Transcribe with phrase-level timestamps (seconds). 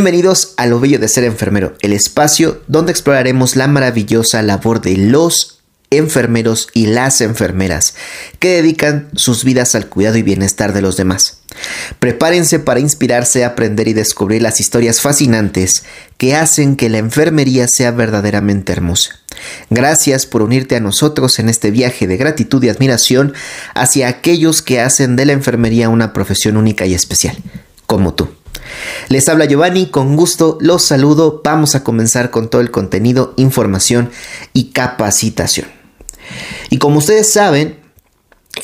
[0.00, 4.96] Bienvenidos a Lo Bello de Ser Enfermero, el espacio donde exploraremos la maravillosa labor de
[4.96, 5.60] los
[5.90, 7.94] enfermeros y las enfermeras
[8.38, 11.42] que dedican sus vidas al cuidado y bienestar de los demás.
[11.98, 15.84] Prepárense para inspirarse, aprender y descubrir las historias fascinantes
[16.16, 19.20] que hacen que la enfermería sea verdaderamente hermosa.
[19.68, 23.34] Gracias por unirte a nosotros en este viaje de gratitud y admiración
[23.74, 27.36] hacia aquellos que hacen de la enfermería una profesión única y especial,
[27.86, 28.39] como tú.
[29.08, 31.40] Les habla Giovanni, con gusto los saludo.
[31.44, 34.10] Vamos a comenzar con todo el contenido, información
[34.52, 35.68] y capacitación.
[36.70, 37.78] Y como ustedes saben,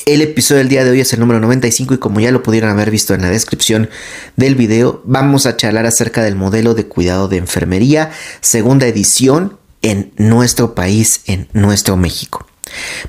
[0.05, 2.69] el episodio del día de hoy es el número 95 y como ya lo pudieron
[2.69, 3.89] haber visto en la descripción
[4.35, 10.13] del video, vamos a charlar acerca del modelo de cuidado de enfermería, segunda edición en
[10.17, 12.46] nuestro país, en nuestro México.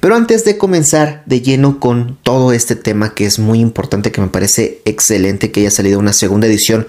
[0.00, 4.20] Pero antes de comenzar de lleno con todo este tema que es muy importante, que
[4.20, 6.86] me parece excelente que haya salido una segunda edición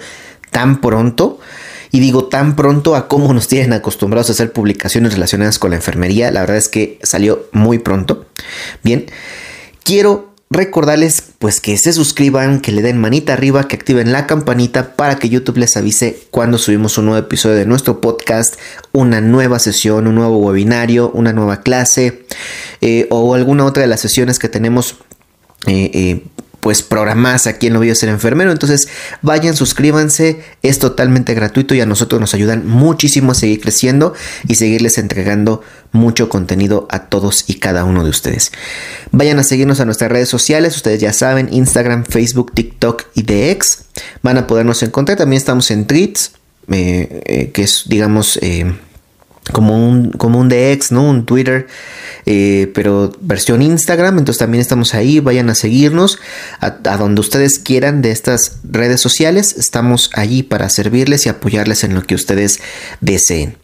[0.51, 1.39] tan pronto,
[1.91, 5.77] y digo tan pronto a cómo nos tienen acostumbrados a hacer publicaciones relacionadas con la
[5.77, 8.27] enfermería, la verdad es que salió muy pronto.
[8.83, 9.07] Bien,
[9.83, 14.95] quiero recordarles pues que se suscriban, que le den manita arriba, que activen la campanita
[14.95, 18.55] para que YouTube les avise cuando subimos un nuevo episodio de nuestro podcast,
[18.91, 22.25] una nueva sesión, un nuevo webinario, una nueva clase
[22.81, 24.95] eh, o alguna otra de las sesiones que tenemos
[25.67, 26.23] eh, eh,
[26.59, 28.51] pues programas aquí en Lo Bello Ser Enfermero.
[28.51, 28.87] Entonces
[29.21, 34.13] vayan, suscríbanse, es totalmente gratuito y a nosotros nos ayudan muchísimo a seguir creciendo
[34.47, 38.51] y seguirles entregando mucho contenido a todos y cada uno de ustedes.
[39.11, 43.85] Vayan a seguirnos a nuestras redes sociales, ustedes ya saben, Instagram, Facebook, TikTok y DX.
[44.21, 46.31] Van a podernos encontrar, también estamos en Tweets,
[46.71, 48.37] eh, eh, que es digamos...
[48.41, 48.73] Eh,
[49.51, 51.03] como un, como un DX, ¿no?
[51.03, 51.67] Un Twitter,
[52.25, 54.17] eh, pero versión Instagram.
[54.17, 55.19] Entonces también estamos ahí.
[55.19, 56.19] Vayan a seguirnos
[56.59, 59.55] a, donde ustedes quieran de estas redes sociales.
[59.57, 62.59] Estamos allí para servirles y apoyarles en lo que ustedes
[63.01, 63.57] deseen.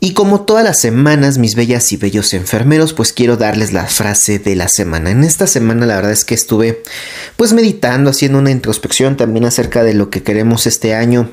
[0.00, 4.38] Y como todas las semanas, mis bellas y bellos enfermeros, pues quiero darles la frase
[4.38, 5.10] de la semana.
[5.10, 6.82] En esta semana la verdad es que estuve
[7.36, 11.30] pues meditando, haciendo una introspección también acerca de lo que queremos este año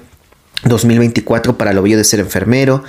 [0.65, 2.83] 2024 para lo bello de ser enfermero,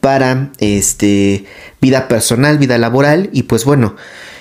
[0.00, 1.44] para este,
[1.80, 3.96] vida personal, vida laboral y pues bueno,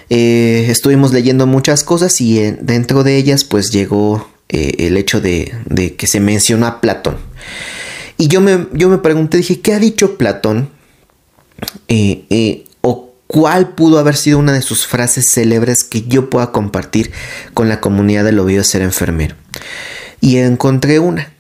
[0.10, 5.20] eh, estuvimos leyendo muchas cosas y eh, dentro de ellas pues llegó eh, el hecho
[5.20, 5.52] de,
[5.98, 7.18] que se mencionó a Platón.
[8.18, 10.70] Y yo me, yo me pregunté, dije, ¿qué ha dicho Platón?
[12.82, 17.12] ¿O cuál pudo haber sido una de sus frases célebres que yo pueda compartir
[17.54, 19.36] con la comunidad de lo bello de ser enfermero?
[20.22, 21.35] Y encontré una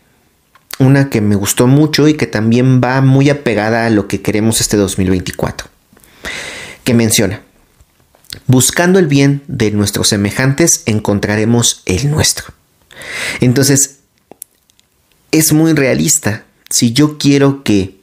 [0.79, 4.61] una que me gustó mucho y que también va muy apegada a lo que queremos
[4.61, 5.67] este 2024,
[6.83, 7.41] que menciona,
[8.47, 12.53] buscando el bien de nuestros semejantes encontraremos el nuestro.
[13.39, 13.99] Entonces,
[15.31, 16.45] es muy realista.
[16.69, 17.97] Si yo quiero que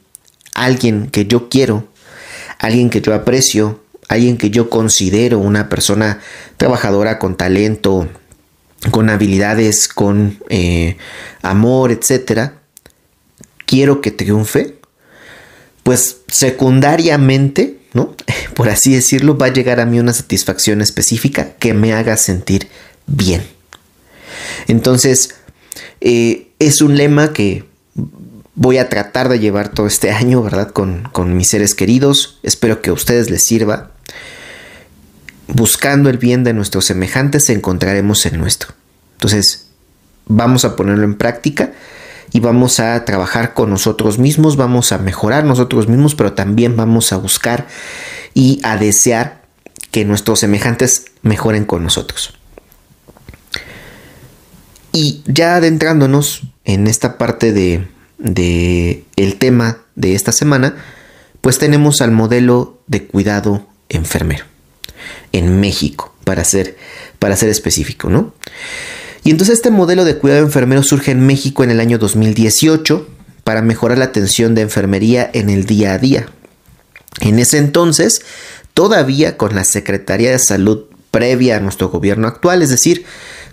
[0.53, 1.87] alguien que yo quiero,
[2.59, 6.19] alguien que yo aprecio, alguien que yo considero una persona
[6.57, 8.07] trabajadora con talento,
[8.91, 10.97] con habilidades, con eh,
[11.41, 12.62] amor, etcétera,
[13.65, 14.75] quiero que triunfe,
[15.83, 18.15] pues secundariamente, ¿no?
[18.55, 22.67] Por así decirlo, va a llegar a mí una satisfacción específica que me haga sentir
[23.05, 23.43] bien.
[24.67, 25.35] Entonces,
[26.01, 27.65] eh, es un lema que
[28.55, 30.71] voy a tratar de llevar todo este año, ¿verdad?
[30.71, 32.39] Con, con mis seres queridos.
[32.43, 33.91] Espero que a ustedes les sirva.
[35.47, 38.73] Buscando el bien de nuestros semejantes encontraremos el nuestro.
[39.15, 39.67] Entonces,
[40.25, 41.73] vamos a ponerlo en práctica
[42.33, 47.13] y vamos a trabajar con nosotros mismos, vamos a mejorar nosotros mismos, pero también vamos
[47.13, 47.67] a buscar
[48.33, 49.43] y a desear
[49.91, 52.33] que nuestros semejantes mejoren con nosotros.
[54.91, 60.75] Y ya adentrándonos en esta parte de, de el tema de esta semana,
[61.41, 64.45] pues tenemos al modelo de cuidado enfermero
[65.33, 66.77] en México, para ser,
[67.19, 68.33] para ser específico, ¿no?
[69.23, 73.07] Y entonces este modelo de cuidado enfermero surge en México en el año 2018
[73.43, 76.27] para mejorar la atención de enfermería en el día a día.
[77.21, 78.21] En ese entonces,
[78.73, 83.05] todavía con la Secretaría de Salud previa a nuestro gobierno actual, es decir,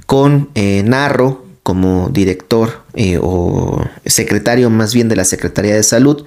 [0.06, 6.24] con eh, Narro como director eh, o secretario más bien de la Secretaría de Salud.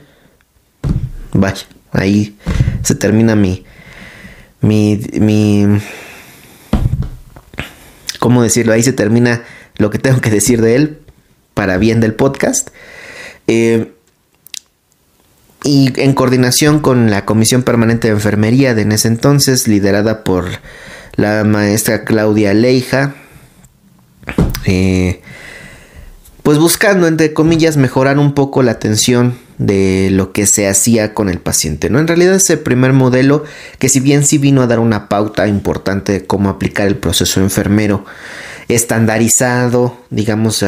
[1.33, 2.37] Vaya, ahí
[2.83, 3.65] se termina mi,
[4.61, 5.79] mi, mi
[8.23, 8.71] ¿cómo decirlo?
[8.71, 9.43] Ahí se termina
[9.75, 10.99] lo que tengo que decir de él
[11.53, 12.69] para bien del podcast.
[13.47, 13.91] Eh,
[15.65, 20.45] y en coordinación con la Comisión Permanente de Enfermería de en ese entonces, liderada por
[21.17, 23.13] la maestra Claudia Leija,
[24.63, 25.19] eh,
[26.43, 31.29] pues buscando, entre comillas, mejorar un poco la atención de lo que se hacía con
[31.29, 31.89] el paciente.
[31.89, 31.99] ¿no?
[31.99, 33.43] En realidad es el primer modelo
[33.79, 37.39] que si bien sí vino a dar una pauta importante de cómo aplicar el proceso
[37.39, 38.05] enfermero
[38.69, 40.65] estandarizado, digamos,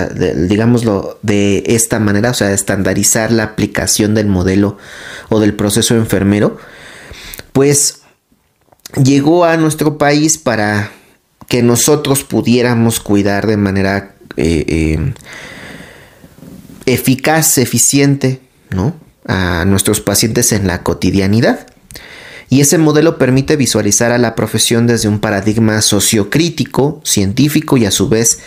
[0.48, 4.78] digámoslo de esta manera, o sea, estandarizar la aplicación del modelo
[5.30, 6.58] o del proceso enfermero,
[7.54, 8.02] pues
[9.02, 10.92] llegó a nuestro país para
[11.48, 15.14] que nosotros pudiéramos cuidar de manera eh, eh,
[16.86, 18.42] eficaz, eficiente,
[19.28, 21.68] A nuestros pacientes en la cotidianidad.
[22.50, 27.92] Y ese modelo permite visualizar a la profesión desde un paradigma sociocrítico, científico y a
[27.92, 28.40] su vez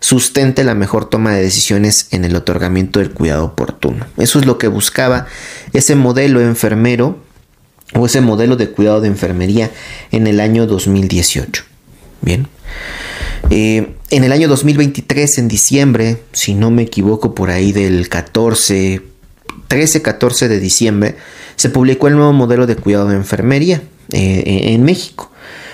[0.00, 4.06] sustente la mejor toma de decisiones en el otorgamiento del cuidado oportuno.
[4.16, 5.26] Eso es lo que buscaba
[5.72, 7.18] ese modelo enfermero
[7.94, 9.70] o ese modelo de cuidado de enfermería
[10.10, 11.64] en el año 2018.
[12.22, 12.48] Bien.
[13.50, 19.02] Eh, en el año 2023, en diciembre, si no me equivoco, por ahí del 14,
[19.72, 21.16] 13-14 de diciembre,
[21.56, 25.32] se publicó el nuevo modelo de cuidado de enfermería eh, en México.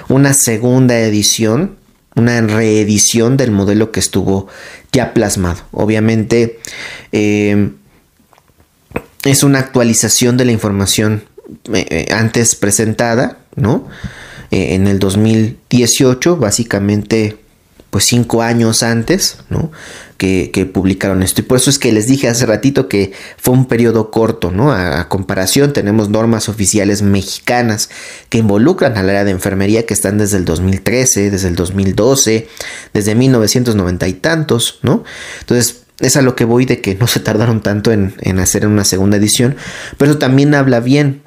[0.09, 1.77] Una segunda edición,
[2.15, 4.47] una reedición del modelo que estuvo
[4.93, 5.62] ya plasmado.
[5.73, 6.61] Obviamente
[7.11, 7.71] eh,
[9.25, 11.25] es una actualización de la información
[12.12, 13.89] antes presentada, ¿no?
[14.50, 17.39] en el 2018, básicamente
[17.90, 19.70] pues cinco años antes, ¿no?
[20.17, 21.40] Que, publicaron esto.
[21.40, 24.73] Y por eso es que les dije hace ratito que fue un periodo corto, ¿no?
[24.73, 27.88] A, comparación, tenemos normas oficiales mexicanas
[28.29, 32.49] que involucran al área de enfermería que están desde el 2013, desde el 2012,
[32.93, 35.05] desde 1990 y tantos, ¿no?
[35.40, 38.67] Entonces, es a lo que voy de que no se tardaron tanto en, en hacer
[38.67, 39.56] una segunda edición,
[39.96, 41.23] pero eso también habla bien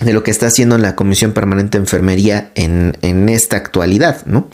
[0.00, 4.48] de lo que está haciendo la Comisión Permanente de Enfermería en, en, esta actualidad, ¿no?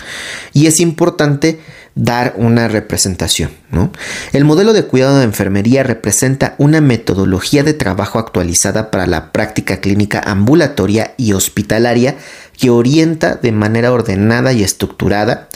[0.53, 1.61] Y es importante
[1.95, 3.93] dar una representación, ¿no?
[4.33, 9.81] El modelo de cuidado de enfermería representa una metodología de trabajo actualizada para la práctica
[9.81, 12.17] clínica ambulatoria y hospitalaria
[12.59, 15.49] que orienta de manera ordenada y estructurada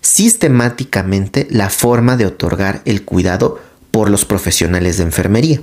[0.00, 3.60] sistemáticamente la forma de otorgar el cuidado
[3.90, 5.60] por los profesionales de enfermería.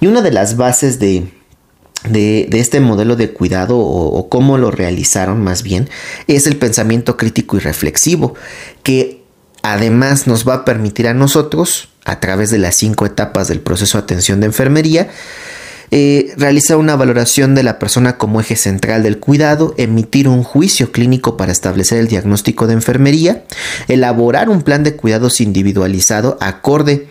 [0.00, 1.28] Y una de las bases de
[2.08, 5.88] de, este modelo de cuidado o, cómo lo realizaron más bien
[6.26, 8.34] es el pensamiento crítico y reflexivo
[8.82, 9.22] que
[9.62, 13.98] además nos va a permitir a nosotros a través de las cinco etapas del proceso
[13.98, 15.10] de atención de enfermería
[15.92, 20.90] eh, realizar una valoración de la persona como eje central del cuidado, emitir un juicio
[20.90, 23.44] clínico para establecer el diagnóstico de enfermería,
[23.86, 27.06] elaborar un plan de cuidados individualizado acorde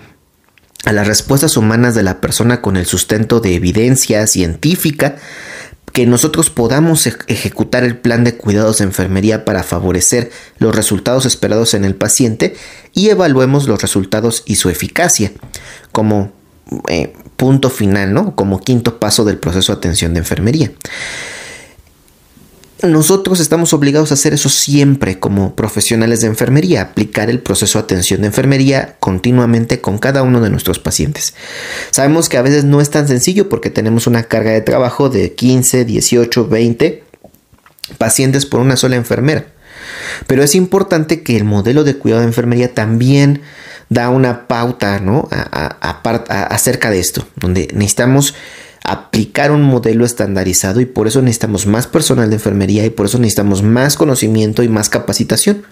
[0.85, 5.17] a las respuestas humanas de la persona con el sustento de evidencia científica,
[5.91, 11.73] que nosotros podamos ejecutar el plan de cuidados de enfermería para favorecer los resultados esperados
[11.73, 12.55] en el paciente
[12.93, 15.31] y evaluemos los resultados y su eficacia
[15.91, 16.33] como
[16.89, 18.35] eh, punto final, ¿no?
[18.35, 20.71] Como quinto paso del proceso de atención de enfermería
[22.85, 27.83] nosotros estamos obligados a hacer eso siempre como profesionales de enfermería, aplicar el proceso de
[27.83, 31.33] atención de enfermería continuamente con cada uno de nuestros pacientes.
[31.91, 35.33] Sabemos que a veces no es tan sencillo porque tenemos una carga de trabajo de
[35.33, 37.03] 15, 18, 20
[37.97, 39.45] pacientes por una sola enfermera.
[40.27, 43.41] Pero es importante que el modelo de cuidado de enfermería también
[43.89, 45.27] da una pauta ¿no?
[45.31, 48.33] acerca de esto, donde necesitamos
[48.85, 53.17] aplicar un modelo estandarizado y por eso necesitamos más personal de enfermería y por eso
[53.17, 55.63] necesitamos más conocimiento y más capacitación.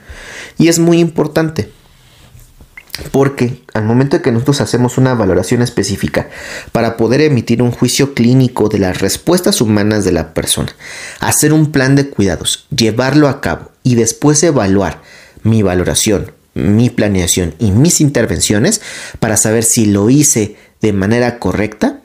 [0.58, 1.70] Y es muy importante
[3.12, 6.30] porque al momento de que nosotros hacemos una valoración específica
[6.72, 10.76] para poder emitir un juicio clínico de las respuestas humanas de la persona,
[11.20, 15.02] hacer un plan de cuidados, llevarlo a cabo y después evaluar
[15.42, 18.82] mi valoración, mi planeación y mis intervenciones
[19.20, 22.03] para saber si lo hice de manera correcta,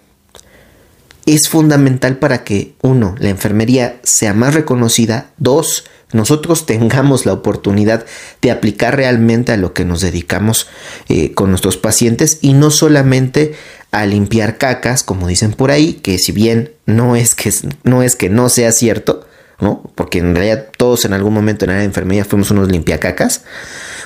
[1.34, 8.06] es fundamental para que, uno, la enfermería sea más reconocida, dos, nosotros tengamos la oportunidad
[8.40, 10.68] de aplicar realmente a lo que nos dedicamos
[11.08, 13.54] eh, con nuestros pacientes y no solamente
[13.90, 17.52] a limpiar cacas, como dicen por ahí, que si bien no es que
[17.84, 19.26] no, es que no sea cierto,
[19.60, 19.82] ¿no?
[19.94, 23.42] Porque en realidad todos en algún momento en la enfermería fuimos unos limpiacacas,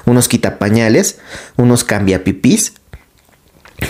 [0.05, 1.19] unos quitapañales,
[1.57, 2.75] unos cambiapipís,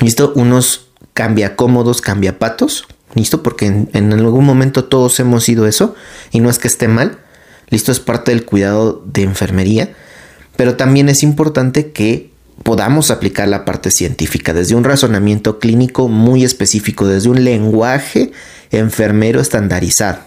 [0.00, 0.32] ¿listo?
[0.34, 3.42] Unos cambia cómodos, cambia patos, ¿Listo?
[3.42, 5.95] Porque en, algún momento todos hemos sido eso
[6.31, 7.19] y no es que esté mal.
[7.69, 7.92] ¿Listo?
[7.92, 9.92] Es parte del cuidado de enfermería.
[10.57, 12.31] Pero también es importante que
[12.62, 18.33] podamos aplicar la parte científica desde un razonamiento clínico muy específico, desde un lenguaje
[18.71, 20.21] enfermero estandarizado.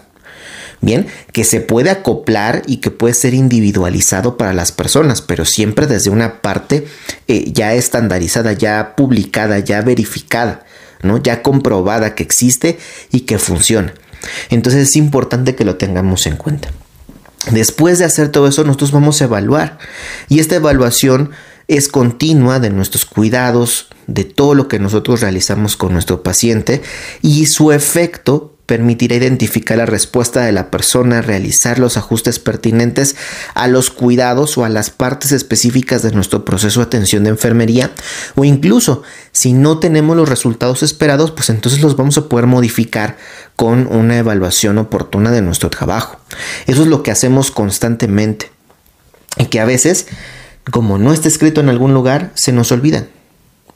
[0.82, 5.86] Bien, que se puede acoplar y que puede ser individualizado para las personas, pero siempre
[5.86, 6.86] desde una parte
[7.28, 10.65] eh, ya estandarizada, ya publicada, ya verificada,
[11.02, 11.22] ¿no?
[11.22, 12.78] Ya comprobada que existe
[13.12, 13.94] y que funciona.
[14.50, 16.70] Entonces es importante que lo tengamos en cuenta.
[17.50, 19.78] Después de hacer todo eso, nosotros vamos a evaluar.
[20.28, 21.30] Y esta evaluación
[21.68, 26.82] es continua de nuestros cuidados, de todo lo que nosotros realizamos con nuestro paciente
[27.22, 33.16] y su efecto permitirá identificar la respuesta de la persona, realizar los ajustes pertinentes
[33.54, 37.92] a los cuidados o a las partes específicas de nuestro proceso de atención de enfermería
[38.34, 43.16] o incluso si no tenemos los resultados esperados, pues entonces los vamos a poder modificar
[43.54, 46.18] con una evaluación oportuna de nuestro trabajo.
[46.66, 48.50] Eso es lo que hacemos constantemente
[49.38, 50.08] y que a veces,
[50.72, 53.08] como no está escrito en algún lugar, se nos olvidan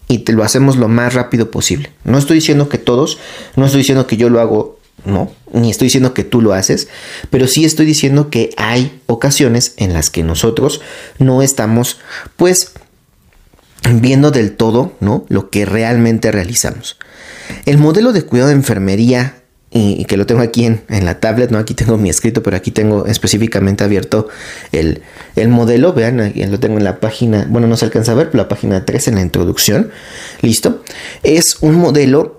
[0.09, 1.93] y te lo hacemos lo más rápido posible.
[2.03, 3.19] No estoy diciendo que todos,
[3.55, 6.89] no estoy diciendo que yo lo hago no, ni estoy diciendo que tú lo haces,
[7.31, 10.81] pero sí estoy diciendo que hay ocasiones en las que nosotros
[11.19, 11.99] no estamos,
[12.37, 12.73] pues,
[13.95, 15.25] viendo del todo, ¿no?
[15.29, 16.99] Lo que realmente realizamos.
[17.67, 19.37] El modelo de cuidado de enfermería,
[19.73, 21.59] y, que lo tengo aquí en, la tablet, ¿no?
[21.59, 24.29] Aquí tengo mi escrito, pero aquí tengo específicamente abierto
[24.73, 25.03] el,
[25.37, 28.43] el modelo, vean, lo tengo en la página, bueno, no se alcanza a ver, pero
[28.43, 29.91] la página 3 en la introducción,
[30.43, 30.83] listo.
[31.23, 32.37] Es un modelo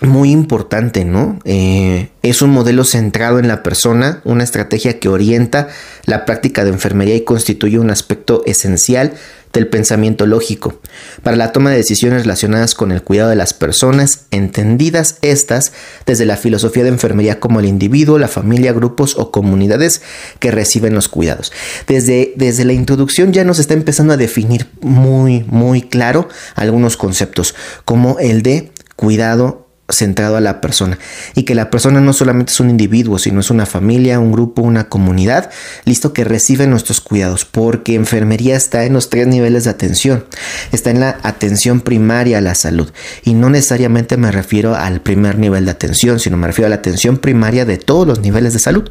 [0.00, 1.38] muy importante, ¿no?
[1.44, 5.68] Eh, es un modelo centrado en la persona, una estrategia que orienta
[6.06, 9.12] la práctica de enfermería y constituye un aspecto esencial
[9.52, 10.80] del pensamiento lógico
[11.22, 15.72] para la toma de decisiones relacionadas con el cuidado de las personas, entendidas estas
[16.06, 20.00] desde la filosofía de enfermería como el individuo, la familia, grupos o comunidades
[20.38, 21.52] que reciben los cuidados.
[21.86, 27.54] Desde, desde la introducción ya nos está empezando a definir muy, muy claro algunos conceptos,
[27.84, 29.61] como el de cuidado
[29.92, 30.98] centrado a la persona
[31.34, 34.62] y que la persona no solamente es un individuo, sino es una familia, un grupo,
[34.62, 35.50] una comunidad,
[35.84, 40.24] listo que recibe nuestros cuidados, porque enfermería está en los tres niveles de atención.
[40.72, 42.90] Está en la atención primaria a la salud
[43.24, 46.76] y no necesariamente me refiero al primer nivel de atención, sino me refiero a la
[46.76, 48.90] atención primaria de todos los niveles de salud.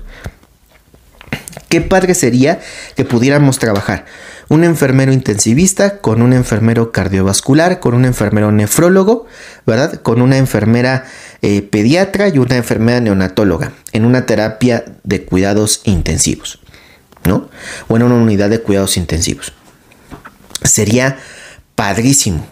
[1.69, 2.59] Qué padre sería
[2.95, 4.05] que pudiéramos trabajar
[4.51, 9.25] un enfermero intensivista con un enfermero cardiovascular, con un enfermero nefrólogo,
[9.65, 10.01] ¿verdad?
[10.01, 11.05] Con una enfermera
[11.41, 16.59] eh, pediatra y una enfermera neonatóloga en una terapia de cuidados intensivos,
[17.23, 17.49] ¿no?
[17.87, 19.53] O en una unidad de cuidados intensivos.
[20.63, 21.17] Sería
[21.75, 22.45] padrísimo,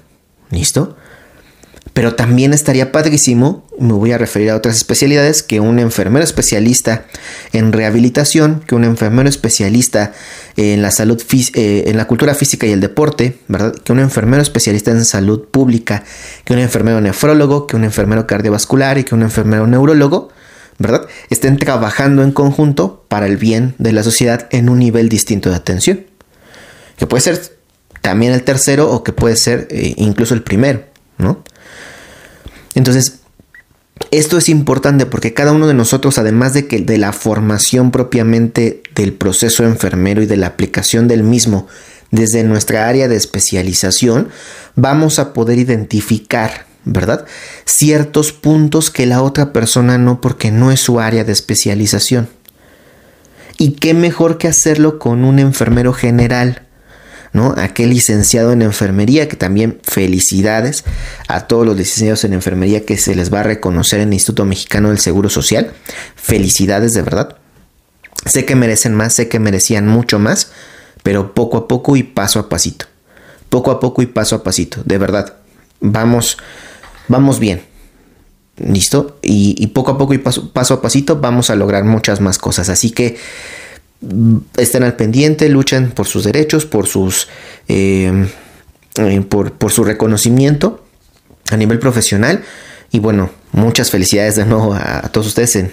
[0.52, 0.96] ¿listo?
[2.00, 7.04] Pero también estaría padrísimo, me voy a referir a otras especialidades, que un enfermero especialista
[7.52, 10.14] en rehabilitación, que un enfermero especialista
[10.56, 11.22] en la salud,
[11.56, 13.76] eh, en la cultura física y el deporte, ¿verdad?
[13.76, 16.06] Que un enfermero especialista en salud pública,
[16.46, 20.30] que un enfermero nefrólogo, que un enfermero cardiovascular y que un enfermero neurólogo,
[20.78, 21.06] ¿verdad?
[21.30, 25.58] Estén trabajando en conjunto para el bien de la sociedad en un nivel distinto de
[25.58, 26.06] atención.
[26.96, 27.42] Que puede ser
[28.00, 30.86] también el tercero o que puede ser eh, incluso el primero,
[31.18, 31.44] ¿no?
[32.76, 33.20] Entonces,
[34.12, 38.82] esto es importante porque cada uno de nosotros, además de que de la formación propiamente
[38.96, 41.68] del proceso enfermero y de la aplicación del mismo
[42.12, 44.30] desde nuestra área de especialización,
[44.76, 47.26] vamos a poder identificar, ¿verdad?
[47.66, 52.30] Ciertos puntos que la otra persona no porque no es su área de especialización.
[53.60, 56.64] Y qué mejor que hacerlo con un enfermero general
[57.34, 57.54] ¿no?
[57.58, 60.84] Aquel licenciado en enfermería, que también felicidades
[61.28, 64.46] a todos los licenciados en enfermería que se les va a reconocer en el Instituto
[64.46, 65.72] Mexicano del Seguro Social.
[66.16, 67.38] Felicidades de verdad.
[68.26, 70.52] Sé que merecen más, sé que merecían mucho más,
[71.04, 72.86] pero poco a poco y paso a pasito.
[73.50, 75.36] Poco a poco y paso a pasito, de verdad.
[75.80, 76.38] Vamos,
[77.08, 77.64] vamos bien.
[78.58, 79.18] ¿Listo?
[79.22, 82.68] Y, poco a poco y paso, paso a pasito vamos a lograr muchas más cosas.
[82.68, 83.18] Así que
[84.58, 87.28] estén al pendiente, luchan por sus derechos, por sus
[87.68, 88.28] eh,
[88.98, 90.84] eh, por, su reconocimiento
[91.52, 92.44] a nivel profesional.
[92.92, 95.72] Y bueno, muchas felicidades de nuevo a, todos ustedes en,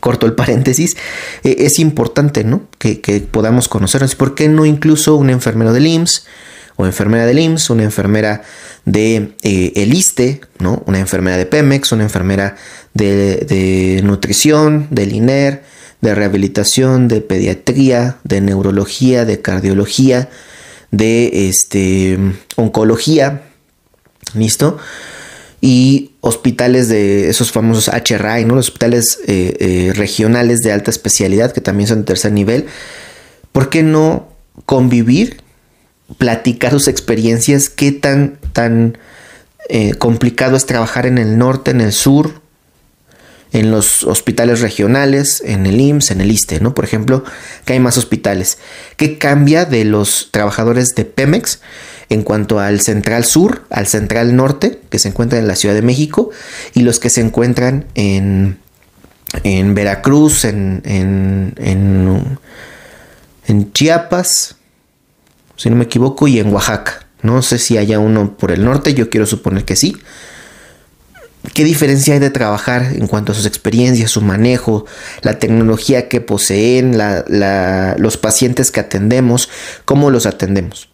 [0.00, 0.96] corto el paréntesis.
[1.42, 2.62] Eh, es importante, ¿no?
[2.78, 2.96] Que,
[3.30, 4.14] podamos conocernos.
[4.14, 6.26] ¿Por qué no incluso un enfermero del IMSS
[6.76, 8.42] o enfermera del IMSS, una enfermera
[8.84, 10.82] de el ISTE, ¿no?
[10.86, 12.56] Una enfermera de Pemex, una enfermera
[12.94, 15.62] de, de nutrición, del INER,
[16.04, 20.28] de rehabilitación, de pediatría, de neurología, de cardiología,
[20.90, 22.18] de este,
[22.56, 23.42] oncología,
[24.34, 24.78] ¿listo?
[25.60, 28.54] Y hospitales de esos famosos HRI, ¿no?
[28.54, 32.66] Los hospitales eh, eh, regionales de alta especialidad, que también son de tercer nivel.
[33.52, 34.28] ¿Por qué no
[34.66, 35.38] convivir,
[36.18, 37.70] platicar sus experiencias?
[37.70, 38.98] ¿Qué tan, tan
[39.70, 42.43] eh, complicado es trabajar en el norte, en el sur,
[43.54, 46.74] en los hospitales regionales, en el IMSS, en el ISTE, ¿no?
[46.74, 47.22] Por ejemplo,
[47.64, 48.58] que hay más hospitales.
[48.96, 51.60] ¿Qué cambia de los trabajadores de Pemex
[52.08, 55.82] en cuanto al Central Sur, al Central Norte, que se encuentra en la Ciudad de
[55.82, 56.30] México,
[56.74, 58.58] y los que se encuentran en,
[59.44, 61.54] en Veracruz, en, en,
[63.46, 64.56] en Chiapas,
[65.54, 67.06] si no me equivoco, y en Oaxaca.
[67.22, 69.96] No sé si haya uno por el norte, yo quiero suponer que sí.
[71.52, 74.86] ¿Qué diferencia hay de trabajar en cuanto a sus experiencias, su manejo,
[75.22, 76.96] la tecnología que poseen,
[77.98, 79.50] los pacientes que atendemos,
[79.84, 80.88] cómo los atendemos?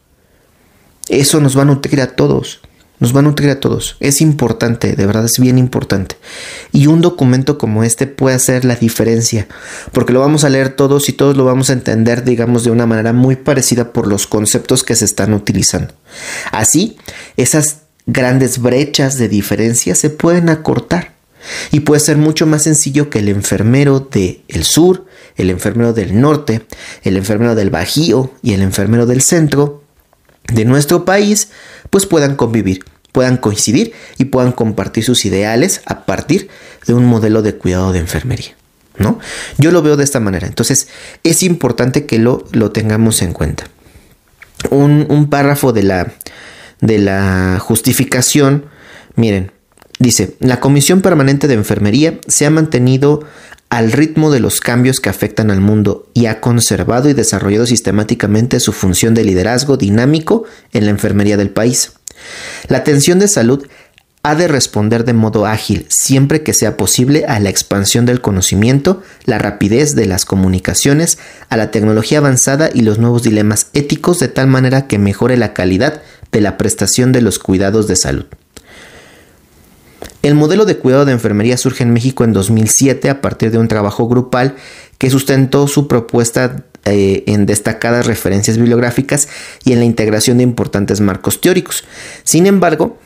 [1.09, 2.61] Eso nos va a nutrir a todos.
[2.99, 3.97] Nos va a nutrir a todos.
[4.01, 6.17] Es importante, de verdad es bien importante.
[6.71, 9.49] Y un documento como este puede hacer la diferencia,
[9.93, 12.85] porque lo vamos a leer todos y todos lo vamos a entender, digamos, de una
[12.85, 15.95] manera muy parecida por los conceptos que se están utilizando.
[16.53, 16.99] Así,
[17.39, 21.15] esas grandes brechas de diferencia se pueden acortar.
[21.71, 26.67] Y puede ser mucho más sencillo que el enfermero del sur, el enfermero del norte,
[27.03, 29.83] el enfermero del bajío y el enfermero del centro
[30.53, 31.49] de nuestro país,
[31.89, 36.49] pues puedan convivir, puedan coincidir y puedan compartir sus ideales a partir
[36.87, 38.55] de un modelo de cuidado de enfermería.
[38.99, 39.19] ¿no?
[39.57, 40.47] Yo lo veo de esta manera.
[40.47, 40.89] Entonces,
[41.25, 43.65] es importante que lo, lo tengamos en cuenta.
[44.69, 46.13] Un, un párrafo de la,
[46.81, 48.67] de la justificación,
[49.17, 49.53] miren,
[49.99, 53.25] dice, la Comisión Permanente de Enfermería se ha mantenido
[53.71, 58.59] al ritmo de los cambios que afectan al mundo y ha conservado y desarrollado sistemáticamente
[58.59, 61.93] su función de liderazgo dinámico en la enfermería del país.
[62.69, 63.67] La atención de salud
[64.23, 69.03] ha de responder de modo ágil, siempre que sea posible, a la expansión del conocimiento,
[69.25, 71.19] la rapidez de las comunicaciones,
[71.49, 75.55] a la tecnología avanzada y los nuevos dilemas éticos de tal manera que mejore la
[75.55, 78.27] calidad de la prestación de los cuidados de salud.
[80.23, 83.69] El modelo de cuidado de enfermería surge en México en 2007 a partir de un
[83.69, 84.55] trabajo grupal
[84.99, 89.29] que sustentó su propuesta eh, en destacadas referencias bibliográficas
[89.65, 91.85] y en la integración de importantes marcos teóricos.
[92.23, 92.99] Sin embargo,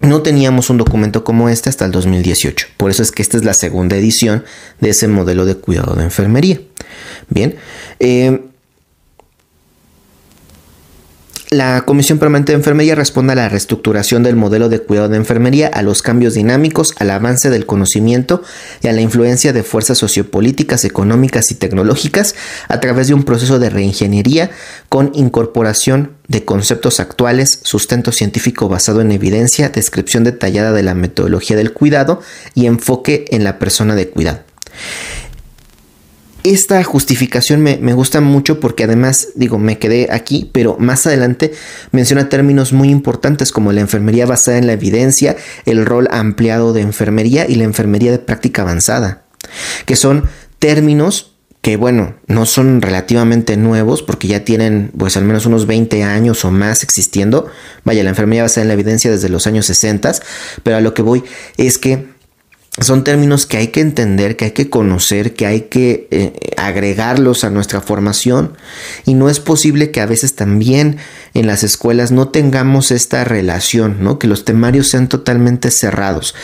[0.00, 2.66] no teníamos un documento como este hasta el 2018.
[2.76, 4.44] Por eso es que esta es la segunda edición
[4.80, 6.60] de ese modelo de cuidado de enfermería.
[7.28, 7.56] Bien,
[8.00, 8.40] eh,
[11.50, 15.68] la Comisión Permanente de Enfermería responde a la reestructuración del modelo de cuidado de enfermería,
[15.68, 18.42] a los cambios dinámicos, al avance del conocimiento
[18.82, 22.34] y a la influencia de fuerzas sociopolíticas, económicas y tecnológicas
[22.68, 24.50] a través de un proceso de reingeniería
[24.90, 31.56] con incorporación de conceptos actuales, sustento científico basado en evidencia, descripción detallada de la metodología
[31.56, 32.20] del cuidado
[32.54, 34.40] y enfoque en la persona de cuidado
[36.44, 41.52] esta justificación me, gusta mucho porque además, digo, me quedé aquí, pero más adelante
[41.90, 46.82] menciona términos muy importantes como la enfermería basada en la evidencia, el rol ampliado de
[46.82, 49.24] enfermería y la enfermería de práctica avanzada,
[49.84, 50.24] que son
[50.58, 56.04] términos que bueno, no son relativamente nuevos porque ya tienen pues al menos unos 20
[56.04, 57.50] años o más existiendo.
[57.84, 60.12] Vaya, la enfermería basada en la evidencia desde los años 60,
[60.62, 61.24] pero a lo que voy
[61.56, 62.06] es que
[62.80, 67.44] son términos que hay que entender, que hay que conocer, que hay que eh, agregarlos
[67.44, 68.54] a nuestra formación
[69.04, 70.96] y no es posible que a veces también
[71.34, 74.18] en las escuelas no tengamos esta relación, ¿no?
[74.18, 76.34] que los temarios sean totalmente cerrados,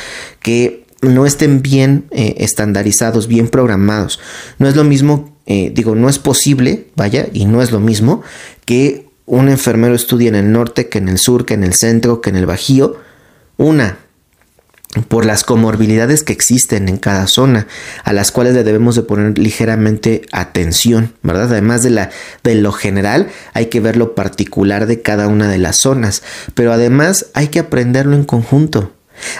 [0.40, 4.20] que no estén bien eh, estandarizados, bien programados.
[4.58, 8.22] No es lo mismo, eh, digo, no es posible, vaya, y no es lo mismo
[8.64, 12.20] que un enfermero estudie en el norte, que en el sur, que en el centro,
[12.20, 12.96] que en el bajío.
[13.56, 13.98] Una,
[15.02, 17.66] por las comorbilidades que existen en cada zona,
[18.04, 21.50] a las cuales le debemos de poner ligeramente atención, ¿verdad?
[21.50, 22.10] Además de, la,
[22.42, 26.22] de lo general, hay que ver lo particular de cada una de las zonas,
[26.54, 28.92] pero además hay que aprenderlo en conjunto.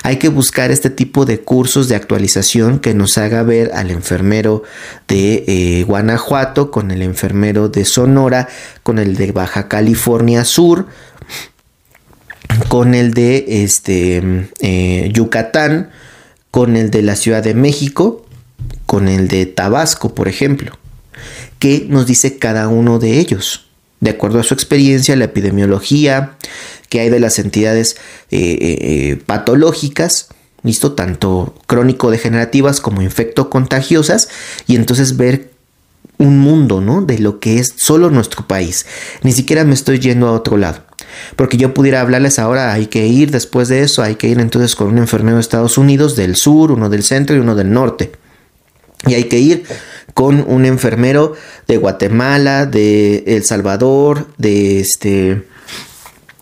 [0.02, 4.62] Hay que buscar este tipo de cursos de actualización que nos haga ver al enfermero
[5.08, 8.48] de eh, Guanajuato con el enfermero de Sonora,
[8.82, 10.86] con el de Baja California Sur,
[12.68, 15.90] con el de este, eh, Yucatán,
[16.50, 18.26] con el de la Ciudad de México,
[18.86, 20.78] con el de Tabasco, por ejemplo.
[21.58, 23.66] ¿Qué nos dice cada uno de ellos?
[24.00, 26.36] De acuerdo a su experiencia, la epidemiología,
[26.88, 27.96] que hay de las entidades
[28.30, 30.28] eh, eh, patológicas,
[30.62, 34.28] listo, tanto crónico-degenerativas como infecto-contagiosas,
[34.66, 35.52] y entonces ver
[36.18, 37.02] un mundo, ¿no?
[37.02, 38.86] De lo que es solo nuestro país.
[39.22, 40.84] Ni siquiera me estoy yendo a otro lado.
[41.36, 44.74] Porque yo pudiera hablarles ahora, hay que ir después de eso, hay que ir entonces
[44.74, 48.12] con un enfermero de Estados Unidos, del sur, uno del centro y uno del norte.
[49.06, 49.64] Y hay que ir
[50.14, 51.34] con un enfermero
[51.66, 55.44] de Guatemala, de El Salvador, de este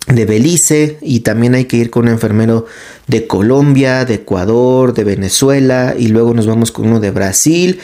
[0.09, 2.67] de Belice y también hay que ir con un enfermero
[3.07, 7.79] de Colombia, de Ecuador, de Venezuela y luego nos vamos con uno de Brasil,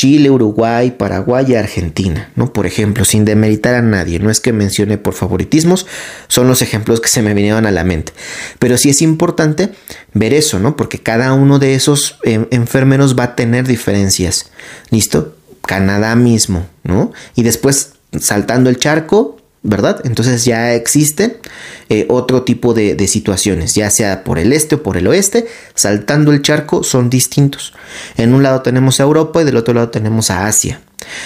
[0.00, 2.54] Chile, Uruguay, Paraguay y Argentina, ¿no?
[2.54, 5.86] Por ejemplo, sin demeritar a nadie, no es que mencione por favoritismos,
[6.26, 8.14] son los ejemplos que se me vinieron a la mente.
[8.58, 9.68] Pero sí es importante
[10.14, 10.74] ver eso, ¿no?
[10.74, 14.50] Porque cada uno de esos eh, enfermeros va a tener diferencias.
[14.88, 15.36] ¿Listo?
[15.60, 17.12] Canadá mismo, ¿no?
[17.34, 20.00] Y después saltando el charco, ¿verdad?
[20.04, 21.36] Entonces ya existen
[21.88, 25.46] eh, otro tipo de, de, situaciones, ya sea por el este o por el oeste,
[25.74, 27.74] saltando el charco son distintos.
[28.16, 30.80] En un lado tenemos a Europa y del otro lado tenemos a Asia.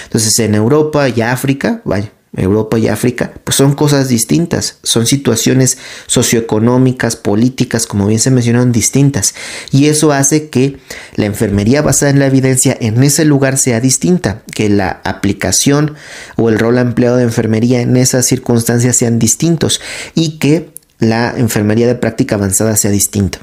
[0.05, 5.77] Entonces en Europa y África, vaya, Europa y África, pues son cosas distintas, son situaciones
[6.07, 9.35] socioeconómicas, políticas, como bien se mencionaron, distintas.
[9.71, 10.77] Y eso hace que
[11.15, 15.95] la enfermería basada en la evidencia en ese lugar sea distinta, que la aplicación
[16.35, 19.81] o el rol empleado de enfermería en esas circunstancias sean distintos
[20.13, 23.39] y que la enfermería de práctica avanzada sea distinta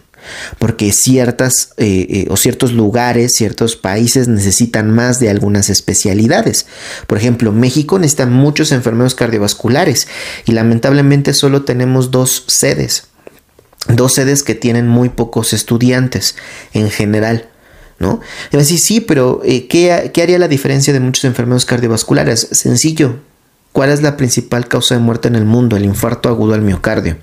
[0.59, 6.67] porque ciertas eh, eh, o ciertos lugares, ciertos países necesitan más de algunas especialidades.
[7.07, 10.09] Por ejemplo, México necesita muchos enfermeros cardiovasculares
[10.45, 13.05] y lamentablemente solo tenemos dos sedes,
[13.89, 16.37] dos sedes que tienen muy pocos estudiantes
[16.73, 17.49] en general.
[17.99, 18.21] ¿No?
[18.51, 22.49] Y sí, pero eh, ¿qué, ¿qué haría la diferencia de muchos enfermeros cardiovasculares?
[22.51, 23.21] Sencillo.
[23.71, 25.77] ¿Cuál es la principal causa de muerte en el mundo?
[25.77, 27.19] El infarto agudo al miocardio.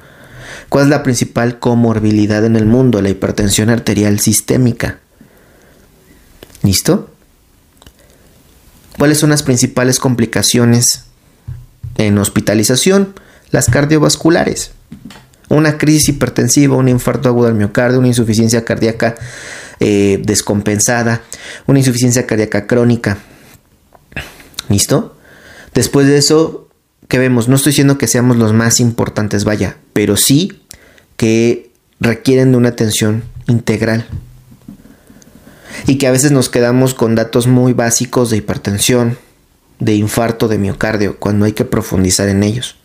[0.70, 3.02] ¿Cuál es la principal comorbilidad en el mundo?
[3.02, 5.00] La hipertensión arterial sistémica.
[6.62, 7.10] ¿Listo?
[8.98, 11.06] ¿Cuáles son las principales complicaciones
[11.98, 13.16] en hospitalización?
[13.50, 14.72] Las cardiovasculares.
[15.50, 19.16] Una crisis hipertensiva, un infarto agudo al miocardio, una insuficiencia cardíaca
[19.80, 21.24] eh, descompensada,
[21.66, 23.18] una insuficiencia cardíaca crónica.
[24.68, 25.18] ¿Listo?
[25.74, 26.69] Después de eso,
[27.10, 27.50] ¿qué vemos?
[27.50, 30.62] No estoy diciendo que seamos los más importantes, vaya, pero sí
[31.18, 34.08] que requieren de una atención integral.
[35.88, 39.18] Y que a veces nos quedamos con datos muy básicos de hipertensión,
[39.80, 42.76] de infarto de miocardio, cuando hay que profundizar en ellos.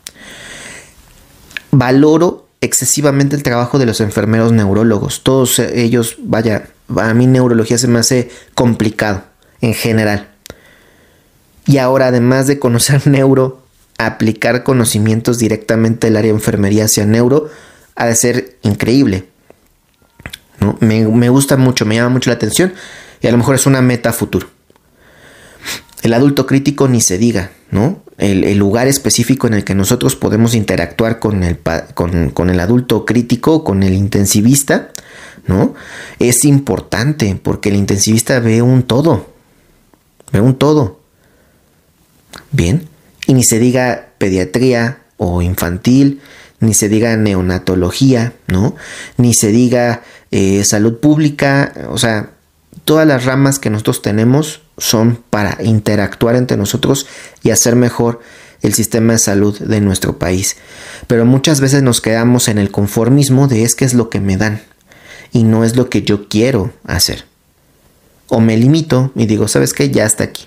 [1.71, 5.23] Valoro excesivamente el trabajo de los enfermeros neurólogos.
[5.23, 9.25] Todos ellos, vaya, a mí neurología se me hace complicado
[9.61, 10.31] en general.
[11.67, 13.64] Y ahora, además de conocer neuro,
[13.99, 17.49] aplicar conocimientos directamente del área de enfermería hacia neuro
[17.95, 19.29] ha de ser increíble.
[20.61, 20.77] ¿no?
[20.81, 22.73] Me, gusta mucho, me llama mucho la atención
[23.21, 24.49] y a lo mejor es una meta futuro.
[26.03, 28.03] El adulto crítico ni se diga, ¿no?
[28.19, 31.59] El, lugar específico en el que nosotros podemos interactuar con el,
[31.95, 34.91] con, con el adulto crítico, con el intensivista,
[35.47, 35.75] ¿no?
[36.19, 39.33] Es importante porque el intensivista ve un todo,
[40.31, 41.01] ve un todo.
[42.53, 42.87] Bien,
[43.27, 46.21] y ni se diga pediatría o infantil,
[46.61, 48.75] ni se diga neonatología, ¿no?
[49.17, 52.31] Ni se diga eh, salud pública, o sea,
[52.85, 57.07] todas las ramas que nosotros tenemos son para interactuar entre nosotros
[57.43, 58.21] y hacer mejor
[58.63, 60.57] el sistema de salud de nuestro país.
[61.07, 64.37] Pero muchas veces nos quedamos en el conformismo de es que es lo que me
[64.37, 64.63] dan
[65.33, 67.27] y no es lo que yo quiero hacer.
[68.29, 69.91] O me limito y digo, ¿sabes qué?
[69.91, 70.47] Ya está aquí.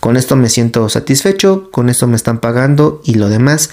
[0.00, 3.70] Con esto me siento satisfecho, con esto me están pagando y lo demás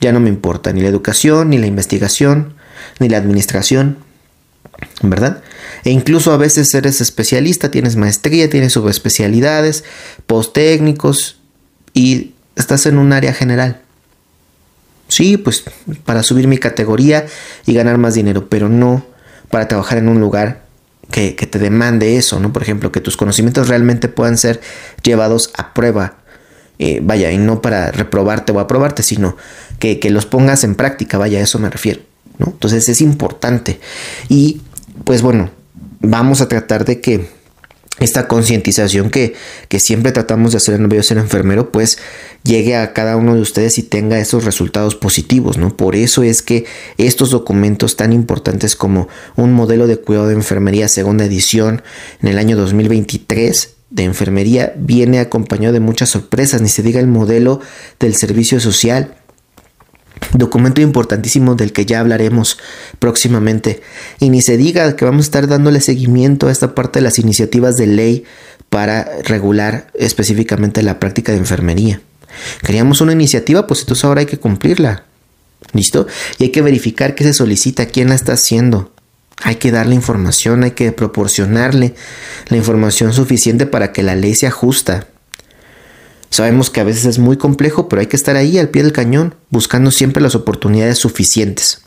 [0.00, 2.54] ya no me importa, ni la educación, ni la investigación,
[2.98, 3.98] ni la administración,
[5.02, 5.42] ¿verdad?
[5.84, 9.84] E incluso a veces eres especialista, tienes maestría, tienes subespecialidades,
[10.26, 11.38] post técnicos
[11.94, 13.80] y estás en un área general.
[15.08, 15.64] Sí, pues
[16.04, 17.26] para subir mi categoría
[17.64, 19.06] y ganar más dinero, pero no
[19.50, 20.65] para trabajar en un lugar
[21.10, 22.52] que, te demande eso, ¿no?
[22.52, 24.60] Por ejemplo, que tus conocimientos realmente puedan ser
[25.02, 26.18] llevados a prueba.
[26.78, 29.36] Eh, vaya, y no para reprobarte o aprobarte, sino
[29.78, 32.00] que, que, los pongas en práctica, vaya, a eso me refiero,
[32.38, 32.46] ¿no?
[32.48, 33.80] Entonces es importante.
[34.28, 34.60] Y
[35.04, 35.50] pues bueno,
[36.00, 37.28] vamos a tratar de que
[37.98, 39.34] esta concientización que,
[39.68, 41.98] que, siempre tratamos de hacer en el ser enfermero, pues
[42.42, 45.76] llegue a cada uno de ustedes y tenga esos resultados positivos, ¿no?
[45.76, 46.66] Por eso es que
[46.98, 51.82] estos documentos tan importantes como un modelo de cuidado de enfermería segunda edición
[52.22, 57.06] en el año 2023 de enfermería viene acompañado de muchas sorpresas, ni se diga el
[57.06, 57.60] modelo
[57.98, 59.16] del servicio social
[60.32, 62.58] Documento importantísimo del que ya hablaremos
[62.98, 63.82] próximamente.
[64.18, 67.18] Y ni se diga que vamos a estar dándole seguimiento a esta parte de las
[67.18, 68.24] iniciativas de ley
[68.70, 72.00] para regular específicamente la práctica de enfermería.
[72.62, 75.04] Queríamos una iniciativa, pues entonces ahora hay que cumplirla.
[75.72, 76.06] ¿Listo?
[76.38, 78.92] Y hay que verificar qué se solicita, quién la está haciendo.
[79.42, 81.94] Hay que darle información, hay que proporcionarle
[82.48, 85.08] la información suficiente para que la ley sea justa.
[86.36, 88.92] Sabemos que a veces es muy complejo, pero hay que estar ahí al pie del
[88.92, 91.80] cañón, buscando siempre las oportunidades suficientes.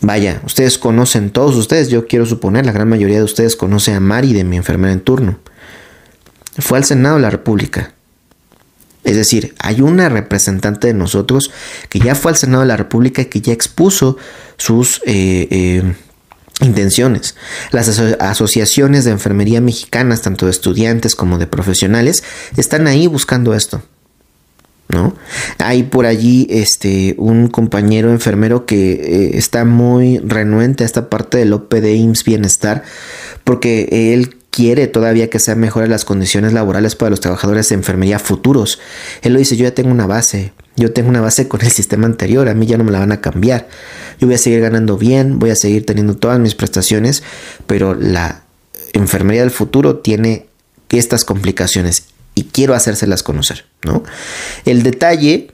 [0.00, 4.00] Vaya, ustedes conocen, todos ustedes, yo quiero suponer, la gran mayoría de ustedes conoce a
[4.00, 5.38] Mari de mi enfermera en turno.
[6.56, 7.92] Fue al Senado de la República.
[9.04, 11.50] Es decir, hay una representante de nosotros
[11.90, 14.16] que ya fue al Senado de la República y que ya expuso
[14.56, 15.94] sus eh, eh,
[16.60, 17.34] intenciones.
[17.70, 22.22] Las asociaciones de enfermería mexicanas, tanto de estudiantes como de profesionales,
[22.56, 23.82] están ahí buscando esto.
[24.88, 25.14] ¿No?
[25.58, 31.38] Hay por allí este, un compañero enfermero que eh, está muy renuente a esta parte
[31.38, 32.82] del OPD IMSS Bienestar
[33.44, 38.18] porque él quiere todavía que sean mejores las condiciones laborales para los trabajadores de enfermería
[38.18, 38.80] futuros.
[39.22, 42.06] Él lo dice, yo ya tengo una base, yo tengo una base con el sistema
[42.06, 43.68] anterior, a mí ya no me la van a cambiar.
[44.18, 47.22] Yo voy a seguir ganando bien, voy a seguir teniendo todas mis prestaciones,
[47.66, 48.42] pero la
[48.92, 50.46] enfermería del futuro tiene
[50.88, 54.02] estas complicaciones y quiero hacérselas conocer, ¿no?
[54.64, 55.52] El detalle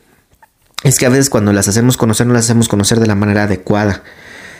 [0.82, 3.44] es que a veces cuando las hacemos conocer no las hacemos conocer de la manera
[3.44, 4.02] adecuada.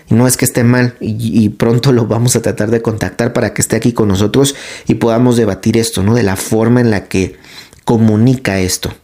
[0.09, 3.52] Y no es que esté mal y, pronto lo vamos a tratar de contactar para
[3.52, 4.55] que esté aquí con nosotros
[4.87, 6.14] y podamos debatir esto, ¿no?
[6.14, 7.37] De la forma en la que
[7.85, 8.94] comunica esto.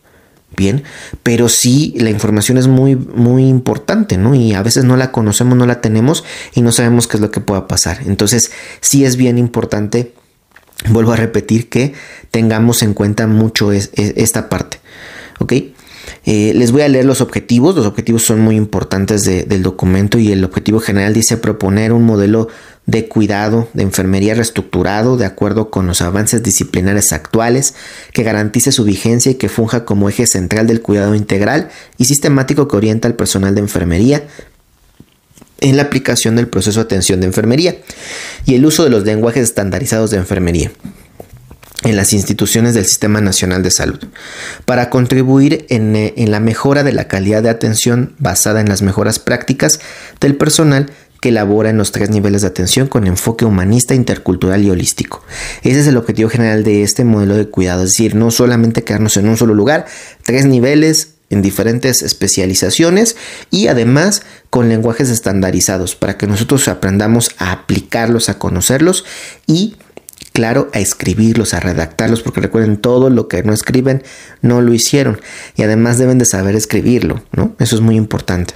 [0.57, 0.85] Bien,
[1.23, 4.35] pero sí la información es muy, muy importante, ¿no?
[4.35, 7.31] Y a veces no la conocemos, no la tenemos y no sabemos qué es lo
[7.31, 8.01] que pueda pasar.
[8.07, 10.13] Entonces, sí es bien importante,
[10.91, 11.95] vuelvo a repetir, que
[12.31, 14.81] tengamos en cuenta mucho esta parte,
[15.39, 15.53] ¿ok?
[16.25, 17.75] Eh, les voy a leer los objetivos.
[17.75, 22.49] Los objetivos son muy importantes del documento y el objetivo general dice proponer un modelo
[22.87, 27.75] de cuidado de enfermería reestructurado de acuerdo con los avances disciplinares actuales,
[28.13, 32.67] que garantice su vigencia y que funja como eje central del cuidado integral y sistemático
[32.69, 34.25] que orienta al personal de enfermería
[35.61, 37.77] en la aplicación del proceso de atención de enfermería
[38.47, 40.73] y el uso de los lenguajes estandarizados de enfermería
[41.85, 43.99] en las instituciones del Sistema Nacional de Salud,
[44.65, 49.19] para contribuir en, en, la mejora de la calidad de atención basada en las mejoras
[49.19, 49.81] prácticas
[50.21, 50.91] del personal
[51.21, 55.23] que elabora en los tres niveles de atención con enfoque humanista, intercultural y holístico.
[55.63, 59.17] Ese es el objetivo general de este modelo de cuidado, es decir, no solamente quedarnos
[59.17, 59.87] en un solo lugar,
[60.25, 63.17] tres niveles en diferentes especializaciones
[63.51, 69.05] y además con lenguajes estandarizados para que nosotros aprendamos a aplicarlos, a conocerlos
[69.47, 69.77] y
[70.33, 74.03] claro, a escribirlos, a redactarlos, porque recuerden, todo lo que no escriben
[74.41, 75.21] no lo hicieron
[75.57, 77.55] y además deben de saber escribirlo, ¿no?
[77.59, 78.55] Eso es muy importante.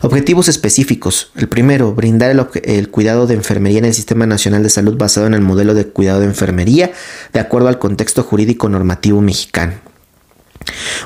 [0.00, 1.30] Objetivos específicos.
[1.36, 5.26] El primero, brindar el, el, cuidado de enfermería en el Sistema Nacional de Salud basado
[5.26, 6.92] en el modelo de cuidado de enfermería
[7.32, 9.74] de acuerdo al contexto jurídico normativo mexicano.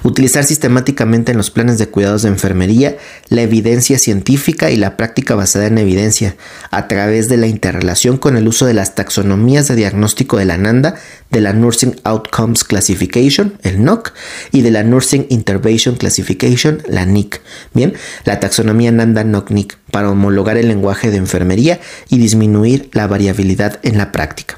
[0.03, 2.97] Utilizar sistemáticamente en los planes de cuidados de enfermería
[3.29, 6.37] la evidencia científica y la práctica basada en evidencia
[6.71, 10.59] a través de la interrelación con el uso de las taxonomías de diagnóstico de la
[10.59, 10.97] NANDA,
[11.31, 14.13] de la Nursing Outcomes Classification, el NOC,
[14.53, 17.41] y de la Nursing Intervention Classification, la NIC.
[17.75, 17.95] Bien,
[18.25, 24.13] la taxonomía NANDA-NOC-NIC para homologar el lenguaje de enfermería y disminuir la variabilidad en la
[24.13, 24.57] práctica.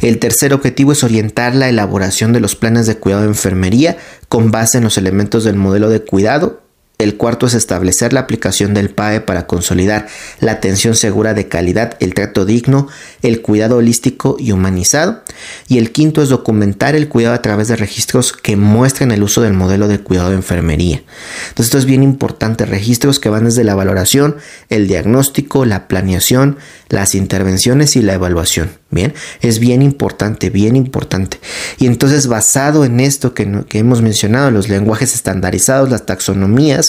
[0.00, 3.96] El tercer objetivo es orientar la elaboración de los planes de cuidado de enfermería
[4.28, 6.65] con base en los elementos del modelo de cuidado
[6.98, 10.06] el cuarto es establecer la aplicación del PAE para consolidar
[10.40, 12.88] la atención segura de calidad, el trato digno,
[13.22, 15.22] el cuidado holístico y humanizado.
[15.68, 19.42] Y el quinto es documentar el cuidado a través de registros que muestren el uso
[19.42, 21.02] del modelo de cuidado de enfermería.
[21.48, 24.36] Entonces esto es bien importante, registros que van desde la valoración,
[24.70, 26.56] el diagnóstico, la planeación,
[26.88, 28.70] las intervenciones y la evaluación.
[28.88, 31.40] Bien, es bien importante, bien importante.
[31.78, 36.85] Y entonces basado en esto que, que hemos mencionado, los lenguajes estandarizados, las taxonomías,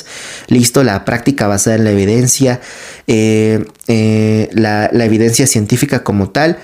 [0.47, 2.61] listo, la práctica basada en la evidencia,
[3.07, 6.57] eh, eh, la, la evidencia científica como tal,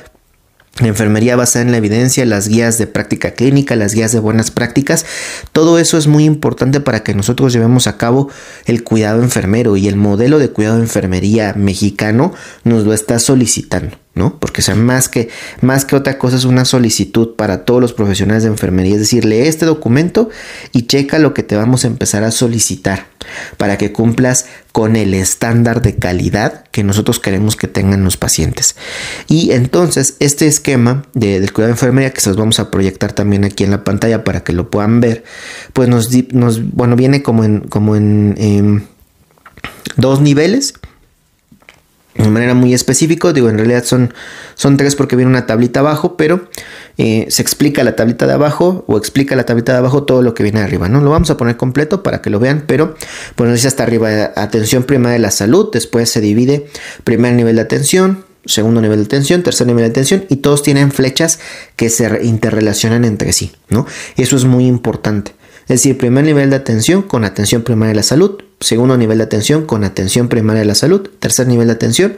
[0.80, 4.50] la enfermería basada en la evidencia, las guías de práctica clínica, las guías de buenas
[4.50, 5.06] prácticas,
[5.52, 8.30] todo eso es muy importante para que nosotros llevemos a cabo
[8.66, 14.03] el cuidado enfermero y el modelo de cuidado de enfermería mexicano nos lo está solicitando.
[14.16, 14.40] ¿No?
[14.40, 15.30] Porque sea, más que,
[15.62, 19.26] más que otra cosa es una solicitud para todos los profesionales de enfermería, es decir,
[19.26, 20.30] lee este documento
[20.72, 23.08] y checa lo que te vamos a empezar a solicitar
[23.58, 28.76] para que cumplas con el estándar de calidad que nosotros queremos que tengan los pacientes.
[29.28, 33.14] Y entonces, este esquema de, del cuidado de enfermería, que se los vamos a proyectar
[33.14, 35.24] también aquí en la pantalla para que lo puedan ver,
[35.74, 36.12] pues nos,
[36.74, 38.88] bueno, viene como en, como en, en
[39.98, 40.74] dos niveles
[42.16, 44.14] de manera muy específica, digo, en realidad son,
[44.56, 46.48] son tres porque viene una tablita abajo, pero
[46.98, 50.34] eh, se explica la tablita de abajo o explica la tablita de abajo todo lo
[50.36, 51.02] que viene arriba, ¿no?
[51.02, 52.96] Lo vamos a poner completo para que lo vean, pero
[53.36, 56.68] pues dice hasta arriba atención primaria de la salud, después se divide
[57.04, 60.92] primer nivel de atención, segundo nivel de atención, tercer nivel de atención y todos tienen
[60.92, 61.40] flechas
[61.76, 63.88] que se interrelacionan entre sí, ¿no?
[64.16, 65.34] Y eso es muy importante.
[65.64, 69.26] Es decir, primer nivel de atención con atención primaria de la salud, segundo nivel de
[69.26, 72.18] atención con atención primaria de la salud, tercer nivel de atención,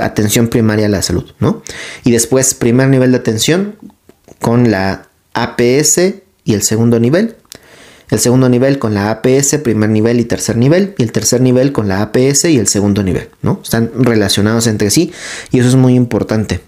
[0.00, 1.62] atención primaria de la salud, ¿no?
[2.04, 3.76] Y después primer nivel de atención
[4.40, 5.98] con la APS
[6.44, 7.36] y el segundo nivel,
[8.10, 11.72] el segundo nivel con la APS, primer nivel y tercer nivel, y el tercer nivel
[11.72, 13.60] con la APS y el segundo nivel, ¿no?
[13.62, 15.12] Están relacionados entre sí
[15.50, 16.60] y eso es muy importante.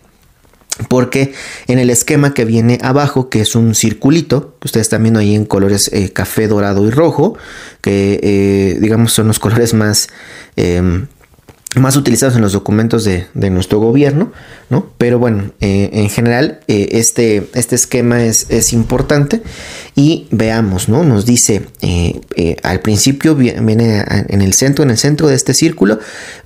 [0.88, 1.32] Porque
[1.68, 5.34] en el esquema que viene abajo, que es un circulito, que ustedes están viendo ahí
[5.34, 7.36] en colores eh, café, dorado y rojo,
[7.80, 10.08] que eh, digamos son los colores más
[10.56, 11.06] em,
[11.80, 14.32] más utilizados en los documentos de, nuestro gobierno,
[14.70, 14.90] ¿no?
[14.98, 19.42] Pero bueno, eh, en general eh, este, este esquema es, es, importante
[19.94, 21.04] y veamos, ¿no?
[21.04, 25.98] Nos dice, eh, al principio viene en el centro, en el centro de este círculo,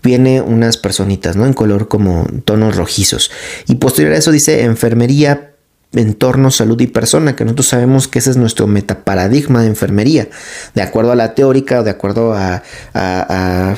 [0.03, 1.47] viene unas personitas, ¿no?
[1.47, 3.31] En color como tonos rojizos.
[3.67, 5.48] Y posterior a eso dice enfermería
[5.93, 10.29] entorno, salud y persona, que nosotros sabemos que ese es nuestro metaparadigma de enfermería,
[10.75, 12.63] de acuerdo a la teórica o de acuerdo a,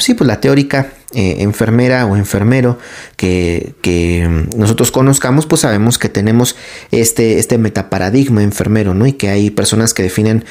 [0.00, 2.78] sí, pues la teórica eh, enfermera o enfermero
[3.16, 6.56] que, que, nosotros conozcamos, pues sabemos que tenemos
[6.90, 9.06] este, este metaparadigma enfermero, ¿no?
[9.06, 10.44] Y que hay personas que definen,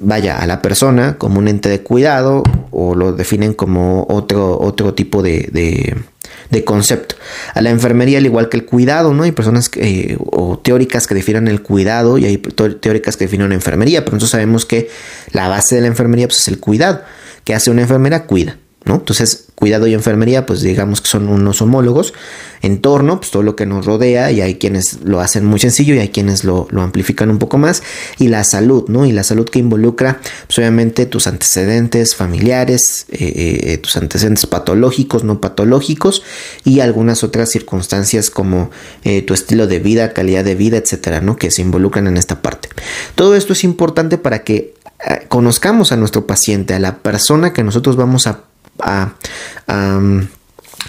[0.00, 4.94] vaya, a la persona como un ente de cuidado o lo definen como otro, otro
[4.94, 5.94] tipo de
[6.64, 7.14] concepto.
[7.54, 9.22] A la enfermería, al igual que el cuidado, ¿no?
[9.22, 13.54] Hay personas que, o teóricas que definen el cuidado y hay teóricas que definen la
[13.54, 14.90] enfermería, pero nosotros sabemos que
[15.32, 17.02] la base de la enfermería pues, es el cuidado.
[17.44, 18.26] que hace una enfermera?
[18.26, 18.56] Cuida.
[18.84, 22.14] Entonces, cuidado y enfermería, pues digamos que son unos homólogos.
[22.62, 25.98] Entorno, pues todo lo que nos rodea, y hay quienes lo hacen muy sencillo y
[25.98, 27.82] hay quienes lo, amplifican un poco más.
[28.18, 29.06] Y la salud, ¿no?
[29.06, 35.22] Y la salud que involucra, pues obviamente, tus antecedentes familiares, eh, eh, tus antecedentes patológicos,
[35.22, 36.22] no patológicos,
[36.64, 38.70] y algunas otras circunstancias como
[39.04, 41.36] eh, tu estilo de vida, calidad de vida, etcétera, ¿no?
[41.36, 42.68] Que se involucran en esta parte.
[43.14, 44.74] Todo esto es importante para que
[45.28, 48.44] conozcamos a nuestro paciente, a la persona que nosotros vamos a
[48.82, 49.14] a,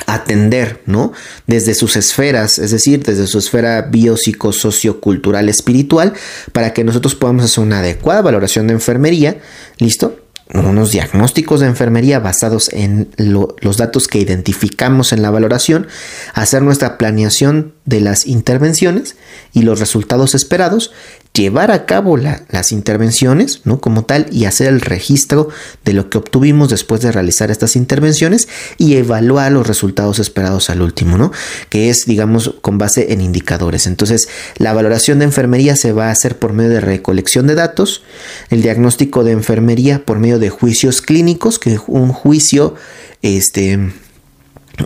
[0.08, 1.14] atender, ¿no?
[1.46, 6.14] Desde sus esferas, es decir, desde su esfera biopsicosociocultural espiritual,
[6.52, 9.38] para que nosotros podamos hacer una adecuada valoración de enfermería,
[9.78, 10.18] ¿listo?
[10.54, 15.88] unos diagnósticos de enfermería basados en los datos que identificamos en la valoración,
[16.34, 19.16] hacer nuestra planeación de las intervenciones
[19.54, 20.92] y los resultados esperados
[21.34, 23.80] llevar a cabo las intervenciones, ¿no?
[23.80, 25.50] Como tal, y hacer el registro
[25.84, 30.82] de lo que obtuvimos después de realizar estas intervenciones y evaluar los resultados esperados al
[30.82, 31.32] último, ¿no?
[31.70, 33.88] Que es, digamos, con base en indicadores.
[33.88, 38.04] Entonces, la valoración de enfermería se va a hacer por medio de recolección de datos,
[38.52, 42.76] el diagnóstico de enfermería por medio de juicios clínicos, que un juicio,
[43.24, 43.74] este,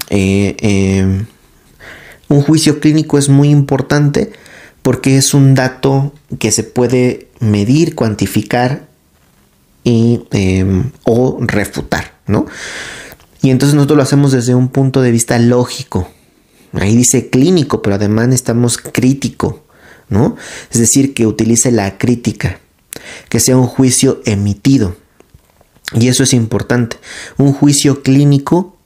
[0.10, 1.25] eh, eh,
[2.29, 4.31] un juicio clínico es muy importante
[4.88, 8.88] porque es un dato que se puede medir, cuantificar
[9.84, 12.45] y, em, o refutar, ¿no?
[13.41, 16.10] Y entonces nosotros lo hacemos desde un punto de vista lógico.
[16.71, 19.62] Ahí dice clínico, pero además estamos crítico,
[20.08, 20.38] ¿no?
[20.71, 22.62] Es decir, que utilice la crítica,
[23.28, 24.95] que sea un juicio emitido.
[26.00, 26.95] Y eso es importante.
[27.38, 28.78] Un juicio clínico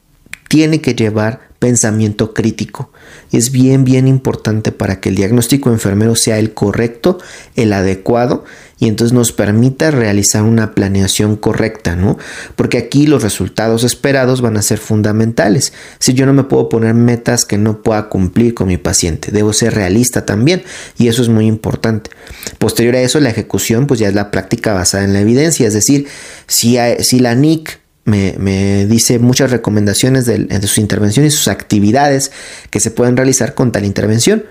[0.48, 2.90] tiene que llevar pensamiento crítico.
[3.32, 7.20] Es bien, bien importante para que el diagnóstico enfermero sea el correcto,
[7.56, 8.44] el adecuado
[8.80, 12.18] y entonces nos permita realizar una planeación correcta, ¿no?
[12.56, 15.72] Porque aquí los resultados esperados van a ser fundamentales.
[16.00, 19.54] Si yo no me puedo poner metas que no pueda cumplir con mi paciente, debo
[19.54, 20.64] ser realista también
[20.98, 22.10] y eso es muy importante.
[22.58, 25.76] Posterior a eso, la ejecución pues ya es la práctica basada en la evidencia, es
[25.76, 26.08] decir,
[26.48, 32.32] si, si la NIC me, dice muchas recomendaciones de, sus intervenciones y sus actividades
[32.70, 34.44] que se pueden realizar con tal intervención.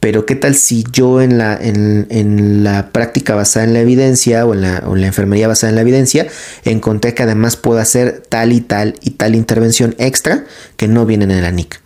[0.00, 4.52] Pero qué tal si yo en la, en, la práctica basada en la evidencia o
[4.52, 6.26] en la, o en la, enfermería basada en la evidencia
[6.64, 10.44] encontré que además puedo hacer tal y tal y tal intervención extra
[10.76, 11.80] que no vienen en la NIC.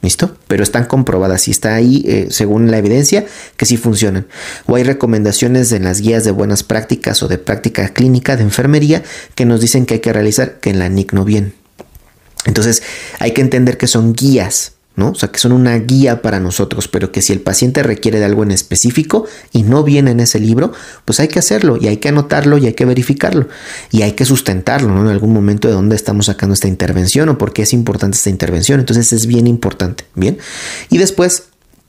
[0.00, 0.36] ¿Listo?
[0.46, 4.28] Pero están comprobadas y está ahí, eh, según la evidencia, que sí funcionan.
[4.66, 9.02] O hay recomendaciones en las guías de buenas prácticas o de práctica clínica de enfermería
[9.34, 11.54] que nos dicen que hay que realizar que en la NIC no vienen.
[12.44, 12.82] Entonces,
[13.18, 15.12] hay que entender que son guías, ¿no?
[15.12, 18.24] O sea, que son una guía para nosotros, pero que si el paciente requiere de
[18.24, 20.72] algo en específico y no viene en ese libro,
[21.04, 23.48] pues hay que hacerlo y hay que anotarlo y hay que verificarlo
[23.92, 25.02] y hay que sustentarlo, ¿no?
[25.02, 28.30] En algún momento de dónde estamos sacando esta intervención o por qué es importante esta
[28.30, 28.80] intervención.
[28.80, 30.38] Entonces es bien importante, ¿bien?
[30.90, 31.44] Y después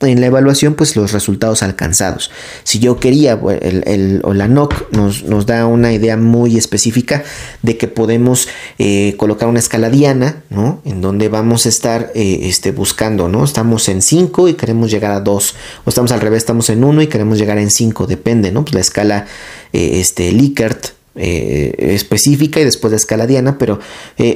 [0.08, 2.32] en la evaluación pues los resultados alcanzados.
[2.64, 7.24] Si yo quería, el, o la NOC nos, nos, da una idea muy específica
[7.64, 8.48] de que podemos
[8.78, 10.82] eh, colocar una escala diana, ¿no?
[10.86, 13.44] En donde vamos a estar eh, este, buscando, ¿no?
[13.44, 17.02] Estamos en 5 y queremos llegar a 2, o estamos al revés, estamos en 1
[17.02, 18.64] y queremos llegar en 5, depende, ¿no?
[18.64, 19.26] Pues la escala
[19.74, 23.80] eh, este, Likert específica y después la escala diana, pero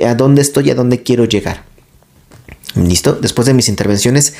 [0.05, 1.64] a dónde estoy, a dónde quiero llegar.
[2.76, 3.14] ¿Listo?
[3.14, 4.34] Después de mis intervenciones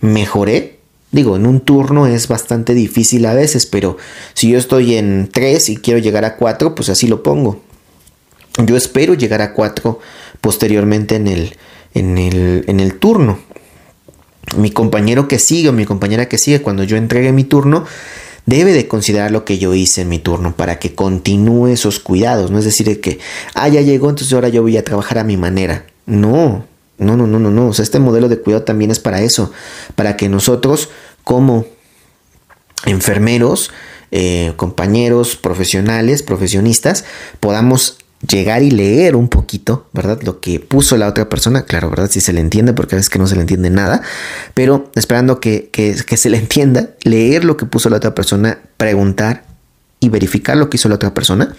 [0.00, 0.78] mejoré.
[1.12, 3.96] Digo, en un turno es bastante difícil a veces, pero
[4.34, 7.60] si yo estoy en 3 y quiero llegar a 4, pues así lo pongo.
[8.64, 9.98] Yo espero llegar a 4
[10.40, 11.56] posteriormente en el,
[11.94, 13.38] en el, en el turno.
[14.56, 17.84] Mi compañero que sigue o mi compañera que sigue cuando yo entregue mi turno
[18.46, 22.50] debe de considerar lo que yo hice en mi turno para que continúe esos cuidados.
[22.50, 23.18] No es decir que,
[23.54, 25.86] ah, ya llegó, entonces ahora yo voy a trabajar a mi manera.
[26.06, 26.64] No,
[27.00, 27.68] no, no, no, no, no.
[27.68, 29.50] O sea, este modelo de cuidado también es para eso,
[29.96, 30.90] para que nosotros
[31.24, 31.66] como
[32.86, 33.70] enfermeros,
[34.10, 37.04] eh, compañeros, profesionales, profesionistas,
[37.40, 37.98] podamos
[38.28, 40.20] llegar y leer un poquito, ¿verdad?
[40.22, 42.10] Lo que puso la otra persona, claro, ¿verdad?
[42.10, 44.02] Si se le entiende, porque a veces que no se le entiende nada,
[44.52, 49.49] pero esperando que, que se le entienda, leer lo que puso la otra persona, preguntar
[50.00, 51.54] y verificar lo que hizo la otra persona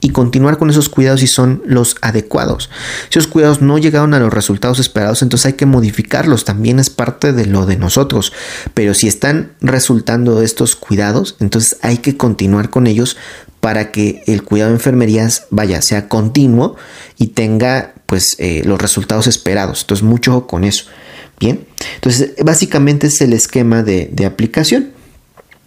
[0.00, 2.68] y continuar con esos cuidados si son los adecuados.
[3.08, 6.90] Si esos cuidados no llegaron a los resultados esperados, entonces hay que modificarlos, también es
[6.90, 8.32] parte de lo de nosotros.
[8.74, 13.16] Pero si están resultando estos cuidados, entonces hay que continuar con ellos
[13.60, 16.76] para que el cuidado de enfermerías vaya, sea continuo
[17.16, 19.82] y tenga pues eh, los resultados esperados.
[19.82, 20.86] Entonces mucho con eso.
[21.40, 24.90] Bien, entonces básicamente es el esquema de, de aplicación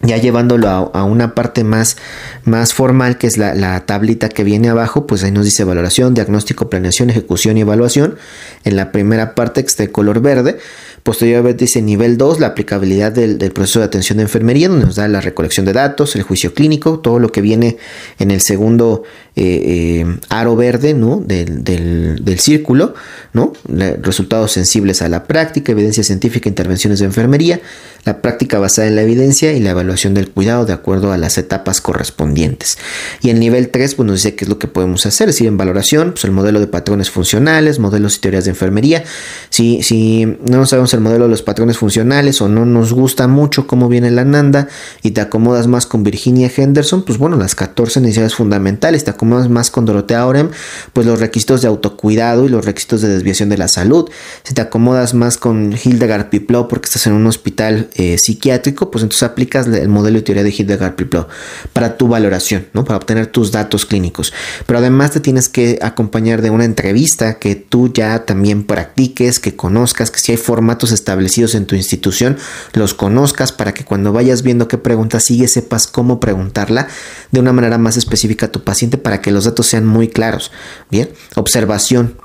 [0.01, 1.97] ya llevándolo a, una parte más,
[2.43, 6.13] más formal, que es la, la, tablita que viene abajo, pues ahí nos dice valoración,
[6.13, 8.17] diagnóstico, planeación, ejecución y evaluación.
[8.63, 10.59] En la primera parte que está de color verde,
[11.07, 15.07] Posteriormente dice nivel 2, la aplicabilidad del, proceso de atención de enfermería, donde nos da
[15.07, 17.77] la recolección de datos, el juicio clínico, todo lo que viene
[18.19, 19.03] en el segundo
[19.37, 21.21] eh, eh, aro verde ¿no?
[21.25, 22.93] del, círculo,
[23.31, 23.53] ¿no?
[24.01, 27.61] resultados sensibles a la práctica, evidencia científica, intervenciones de enfermería,
[28.03, 31.37] la práctica basada en la evidencia y la evaluación del cuidado de acuerdo a las
[31.37, 32.77] etapas correspondientes.
[33.21, 35.47] Y el nivel 3 pues, nos dice qué es lo que podemos hacer, es decir,
[35.47, 39.03] en valoración, pues el modelo de patrones funcionales, modelos y teorías de enfermería.
[39.49, 43.67] Si, si no sabemos el modelo de los patrones funcionales o no nos gusta mucho
[43.67, 44.67] cómo viene la Nanda
[45.01, 49.49] y te acomodas más con Virginia Henderson, pues bueno, las 14 necesidades fundamentales, te acomodas
[49.49, 50.49] más con Dorotea Orem,
[50.93, 54.09] pues los requisitos de autocuidado y los requisitos de desviación de la salud.
[54.43, 59.03] Si te acomodas más con Hildegard Piplo porque estás en un hospital eh, psiquiátrico, pues
[59.03, 61.27] entonces aplicas el modelo de teoría de Hildegard Piplo
[61.73, 62.83] para tu valoración, ¿no?
[62.83, 64.33] Para obtener tus datos clínicos.
[64.65, 69.55] Pero además te tienes que acompañar de una entrevista que tú ya también practiques, que
[69.55, 72.37] conozcas, que si hay formatos establecidos en tu institución,
[72.73, 76.87] los conozcas para que cuando vayas viendo qué pregunta sigue sepas cómo preguntarla
[77.31, 80.51] de una manera más específica a tu paciente para que los datos sean muy claros.
[80.89, 82.17] Bien, observación.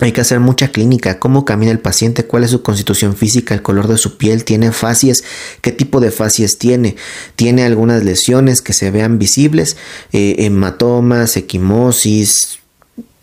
[0.00, 3.62] Hay que hacer mucha clínica, cómo camina el paciente, cuál es su constitución física, el
[3.62, 5.22] color de su piel, tiene fascias,
[5.60, 6.96] qué tipo de fascias tiene,
[7.36, 9.76] tiene algunas lesiones que se vean visibles,
[10.12, 12.58] eh, hematomas, equimosis,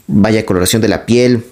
[0.08, 1.44] vaya coloración de la piel,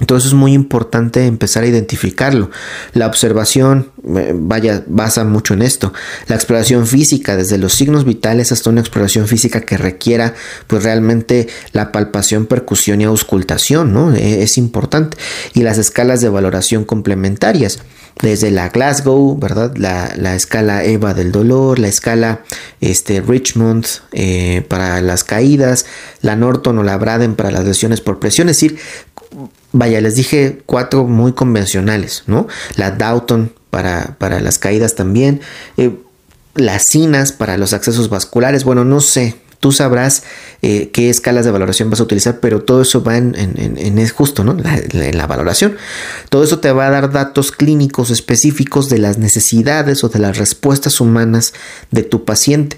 [0.00, 2.50] eso es muy importante empezar a identificarlo.
[2.92, 5.92] La observación, eh, vaya, basa mucho en esto.
[6.28, 10.34] La exploración física, desde los signos vitales hasta una exploración física que requiera,
[10.66, 14.14] pues realmente la palpación, percusión y auscultación, ¿no?
[14.14, 15.16] E, es importante.
[15.54, 17.78] Y las escalas de valoración complementarias
[18.20, 19.76] desde la Glasgow, ¿verdad?
[19.76, 22.40] La, escala EVA del dolor, la escala
[22.80, 25.86] este, Richmond eh, para las caídas,
[26.22, 28.78] la Norton o la Braden para las lesiones por presión, es decir,
[29.72, 32.48] vaya, les dije cuatro muy convencionales, ¿no?
[32.76, 35.40] La Downton para, para las caídas también,
[35.76, 35.94] eh,
[36.54, 40.22] las CINAS para los accesos vasculares, bueno, no sé, tú sabrás
[40.62, 44.12] eh, qué escalas de valoración vas a utilizar, pero todo eso va en, en, es
[44.12, 44.56] justo, ¿no?
[44.58, 45.76] en la valoración.
[46.30, 50.38] Todo eso te va a dar datos clínicos específicos de las necesidades o de las
[50.38, 51.52] respuestas humanas
[51.90, 52.76] de tu paciente,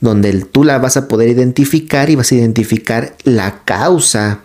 [0.00, 4.40] donde tú la vas a poder identificar y vas a identificar la causa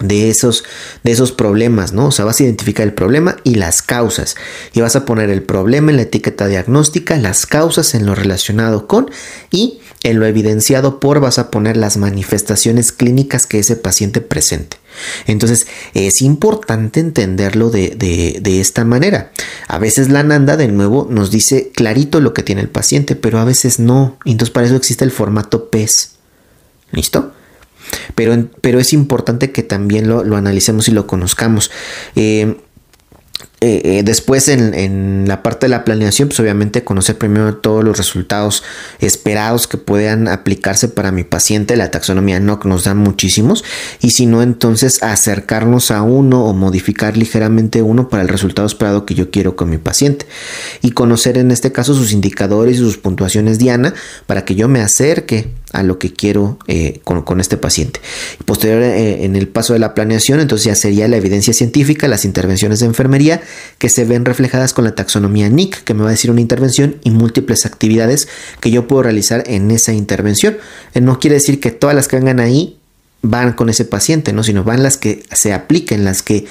[0.00, 0.64] de esos,
[1.04, 2.06] de esos problemas, ¿no?
[2.06, 4.34] O sea, vas a identificar el problema y las causas.
[4.72, 8.86] Y vas a poner el problema en la etiqueta diagnóstica, las causas en lo relacionado
[8.86, 9.10] con
[9.50, 14.78] y en lo evidenciado por vas a poner las manifestaciones clínicas que ese paciente presente.
[15.26, 19.30] Entonces es importante entenderlo de, de, de, esta manera.
[19.68, 23.38] A veces la Nanda de nuevo nos dice clarito lo que tiene el paciente, pero
[23.38, 24.18] a veces no.
[24.24, 26.12] Entonces para eso existe el formato PES.
[26.92, 27.32] ¿Listo?
[28.14, 31.70] Pero, pero es importante que también lo, analicemos y lo conozcamos.
[32.16, 32.56] Eh,
[33.62, 37.98] eh, eh, después en, la parte de la planeación, pues obviamente conocer primero todos los
[37.98, 38.62] resultados
[39.00, 41.76] esperados que puedan aplicarse para mi paciente.
[41.76, 43.62] La taxonomía NOC nos da muchísimos.
[44.00, 49.04] Y si no, entonces acercarnos a uno o modificar ligeramente uno para el resultado esperado
[49.04, 50.26] que yo quiero con mi paciente.
[50.80, 53.92] Y conocer en este caso sus indicadores y sus puntuaciones Diana
[54.26, 58.00] para que yo me acerque a lo que quiero eh, con, este paciente.
[58.44, 62.80] Posterior en el paso de la planeación, entonces ya sería la evidencia científica, las intervenciones
[62.80, 63.40] de enfermería
[63.78, 66.96] que se ven reflejadas con la taxonomía NIC, que me va a decir una intervención
[67.04, 68.28] y múltiples actividades
[68.60, 70.58] que yo puedo realizar en esa intervención.
[70.94, 72.76] Eh, no quiere decir que todas las que vengan ahí
[73.22, 74.42] van con ese paciente, ¿no?
[74.42, 76.46] sino van las que se apliquen, las que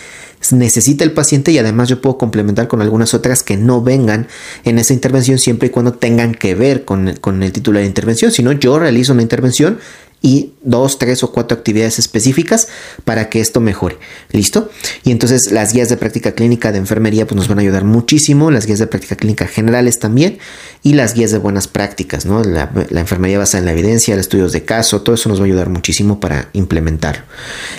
[0.52, 4.28] necesita el paciente y además yo puedo complementar con algunas otras que no vengan
[4.64, 8.32] en esa intervención siempre y cuando tengan que ver con, con el título de intervención.
[8.32, 9.80] Si no, yo realizo una intervención
[10.22, 12.68] y dos, tres o cuatro actividades específicas
[13.06, 13.98] para que esto mejore.
[14.32, 14.70] ¿Listo?
[15.04, 18.52] Y entonces las guías de práctica clínica de enfermería pues nos van a ayudar muchísimo,
[18.52, 20.40] las guías de práctica clínica generales también
[20.84, 22.44] y las guías de buenas prácticas, ¿no?
[22.44, 25.46] La, enfermería basada en la evidencia, los estudios de caso, todo eso nos va a
[25.46, 27.24] ayudar muchísimo para implementarlo.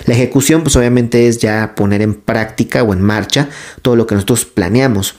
[0.05, 3.49] La ejecución pues obviamente es ya poner en práctica o en marcha
[3.81, 5.15] todo lo que nosotros planeamos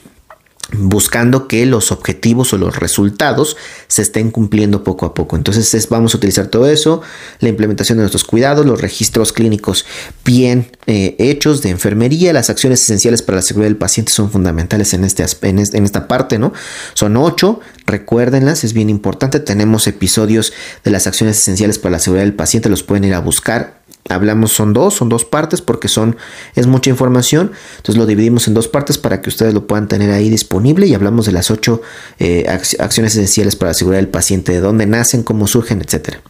[0.71, 3.57] buscando que los objetivos o los resultados
[3.89, 5.37] se estén cumpliendo poco a poco.
[5.37, 7.03] Entonces vamos a utilizar todo eso,
[7.41, 9.85] la implementación de nuestros cuidados, los registros clínicos
[10.25, 14.95] bien eh, hechos de enfermería, las acciones esenciales para la seguridad del paciente son fundamentales
[14.95, 16.53] en, este, en, en esta parte, ¿no?
[16.95, 20.53] Son ocho, recuérdenlas, es bien importante, tenemos episodios
[20.85, 24.53] de las acciones esenciales para la seguridad del paciente, los pueden ir a buscar, hablamos
[24.53, 26.17] son dos, son dos partes porque son
[26.55, 30.11] es mucha información, entonces lo dividimos en dos partes para que ustedes lo puedan tener
[30.11, 31.83] ahí disponible y hablamos de las ocho
[32.19, 32.47] eh,
[32.79, 36.21] acciones esenciales para asegurar el paciente, de dónde nacen, cómo surgen, etcétera.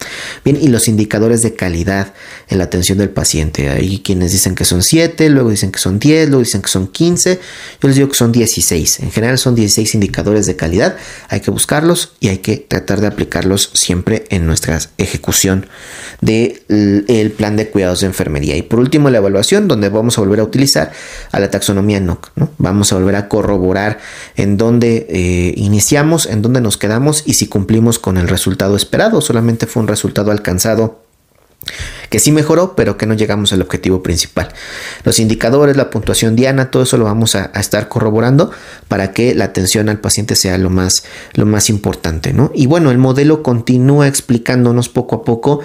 [0.44, 2.12] Bien, y los indicadores de calidad
[2.48, 5.98] en la atención del paciente, hay quienes dicen que son siete, luego dicen que son
[5.98, 7.40] diez, luego dicen que son quince,
[7.80, 10.96] yo les digo que son dieciséis, en general son dieciséis indicadores de calidad,
[11.28, 15.66] hay que buscarlos y hay que tratar de aplicarlos siempre en nuestra ejecución
[16.20, 18.56] del plan de cuidados de enfermería.
[18.56, 20.92] Y por último, la evaluación, donde vamos a volver a utilizar
[21.30, 22.30] a la taxonomía NOC.
[22.36, 22.50] ¿no?
[22.58, 23.98] Vamos a volver a corroborar
[24.36, 29.20] en dónde eh, iniciamos, en dónde nos quedamos y si cumplimos con el resultado esperado.
[29.20, 31.02] Solamente fue un resultado alcanzado
[32.10, 34.48] que sí mejoró, pero que no llegamos al objetivo principal.
[35.04, 38.50] Los indicadores, la puntuación diana, todo eso lo vamos a, estar corroborando
[38.88, 41.04] para que la atención al paciente sea lo más,
[41.34, 42.50] lo más importante, ¿no?
[42.54, 45.60] Y bueno, el modelo continúa explicándonos poco a poco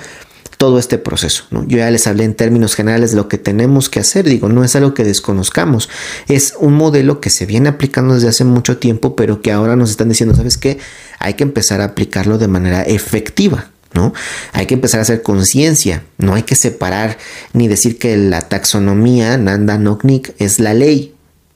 [0.57, 1.45] todo este proceso.
[1.51, 1.65] ¿no?
[1.67, 4.63] Yo ya les hablé en términos generales de lo que tenemos que hacer, digo, no
[4.63, 5.89] es algo que desconozcamos,
[6.27, 9.91] es un modelo que se viene aplicando desde hace mucho tiempo, pero que ahora nos
[9.91, 10.79] están diciendo, ¿sabes qué?
[11.19, 13.71] Hay que empezar a aplicarlo de manera efectiva.
[13.93, 14.13] ¿No?
[14.51, 17.17] Hay que empezar a hacer conciencia, no hay que separar
[17.53, 21.15] ni decir que la taxonomía Nanda Noknik es la ley,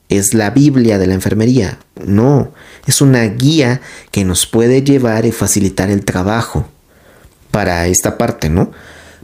[0.09, 1.77] es la Biblia de la enfermería.
[2.03, 2.51] No,
[2.87, 3.81] es una guía
[4.11, 6.67] que nos puede llevar y facilitar el trabajo
[7.51, 8.71] para esta parte, ¿no?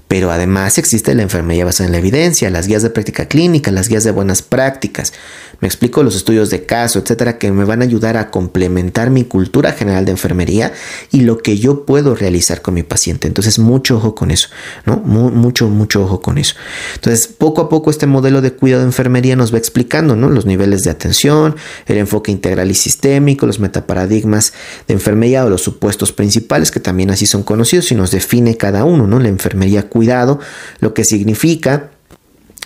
[0.08, 3.89] Pero además existe la enfermería basada en la evidencia, las guías de práctica clínica, las
[3.89, 5.14] guías de buenas prácticas,
[5.60, 9.24] me explico los estudios de caso, etcétera, que me van a ayudar a complementar mi
[9.24, 10.74] cultura general de enfermería
[11.12, 13.28] y lo que yo puedo realizar con mi paciente.
[13.28, 14.49] Entonces, mucho ojo con eso,
[14.86, 14.97] ¿no?
[14.97, 16.55] mucho, mucho ojo con eso.
[16.95, 20.30] Entonces, poco a poco este modelo de cuidado de enfermería nos va explicando, ¿no?
[20.30, 21.55] Los niveles de atención,
[21.86, 24.53] el enfoque integral y sistémico, los metaparadigmas
[24.88, 28.86] de enfermería o los supuestos principales, que también así son conocidos y nos define cada
[28.86, 29.20] uno, ¿no?
[29.20, 30.39] La enfermería cuidado,
[30.80, 31.91] lo que significa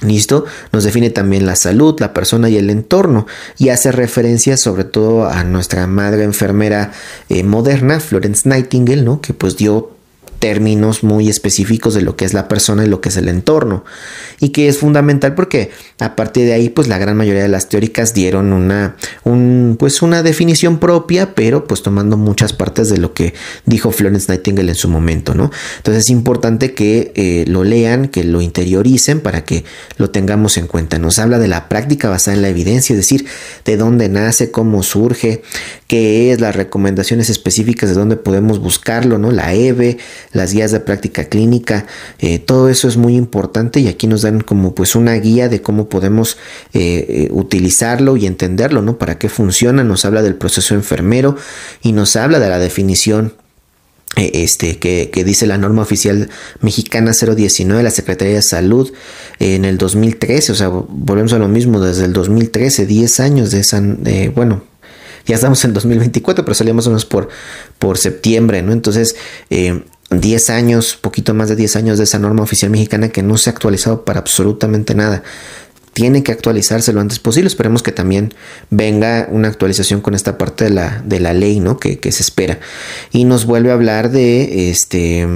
[0.01, 0.45] ¿Listo?
[0.71, 3.27] Nos define también la salud, la persona y el entorno
[3.59, 6.91] y hace referencia sobre todo a nuestra madre enfermera
[7.29, 9.21] eh, moderna, Florence Nightingale, ¿no?
[9.21, 9.91] Que pues dio
[10.41, 13.85] términos muy específicos de lo que es la persona y lo que es el entorno.
[14.39, 15.69] Y que es fundamental porque
[15.99, 20.01] a partir de ahí pues la gran mayoría de las teóricas dieron una un, pues
[20.01, 23.35] una definición propia pero pues tomando muchas partes de lo que
[23.65, 28.23] dijo Florence Nightingale en su momento no entonces es importante que eh, lo lean que
[28.23, 29.63] lo interioricen para que
[29.97, 30.97] lo tengamos en cuenta.
[30.97, 33.27] Nos habla de la práctica basada en la evidencia es decir
[33.63, 35.43] de dónde nace cómo surge
[35.85, 39.99] qué es las recomendaciones específicas de dónde podemos buscarlo no la EVE
[40.33, 41.85] las guías de práctica clínica,
[42.19, 45.61] eh, todo eso es muy importante y aquí nos dan como pues una guía de
[45.61, 46.37] cómo podemos
[46.73, 48.97] eh, eh, utilizarlo y entenderlo, ¿no?
[48.97, 51.35] Para qué funciona, nos habla del proceso enfermero
[51.81, 53.33] y nos habla de la definición
[54.17, 56.29] este, que, dice la norma oficial
[56.59, 58.91] mexicana 019 de la Secretaría de Salud
[59.39, 63.61] en el 2013, o sea, volvemos a lo mismo, desde el 2013, 10 años de
[63.61, 63.81] esa,
[64.35, 64.63] bueno,
[65.25, 67.29] ya estamos en 2024, pero salíamos unos por,
[67.79, 68.73] por septiembre, ¿no?
[68.73, 69.15] Entonces,
[70.11, 73.49] 10 años, poquito más de 10 años de esa norma oficial mexicana que no se
[73.49, 75.23] ha actualizado para absolutamente nada.
[75.93, 77.47] tiene que actualizarse lo antes posible.
[77.47, 78.33] Esperemos que también
[78.69, 81.77] venga una actualización con esta parte de la, de la ley, ¿no?
[81.79, 82.59] Que, se espera.
[83.11, 85.27] Y nos vuelve a hablar de este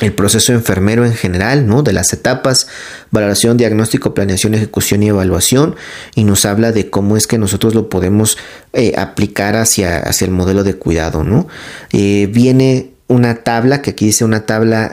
[0.00, 1.84] el proceso enfermero en general, ¿no?
[1.84, 2.66] De las etapas,
[3.12, 5.76] valoración, diagnóstico, planeación, ejecución y evaluación,
[6.16, 8.36] y nos habla de cómo es que nosotros lo podemos
[8.72, 11.46] eh, aplicar hacia, hacia, el modelo de cuidado, ¿no?
[11.92, 14.92] Eh, viene una tabla, que aquí dice una tabla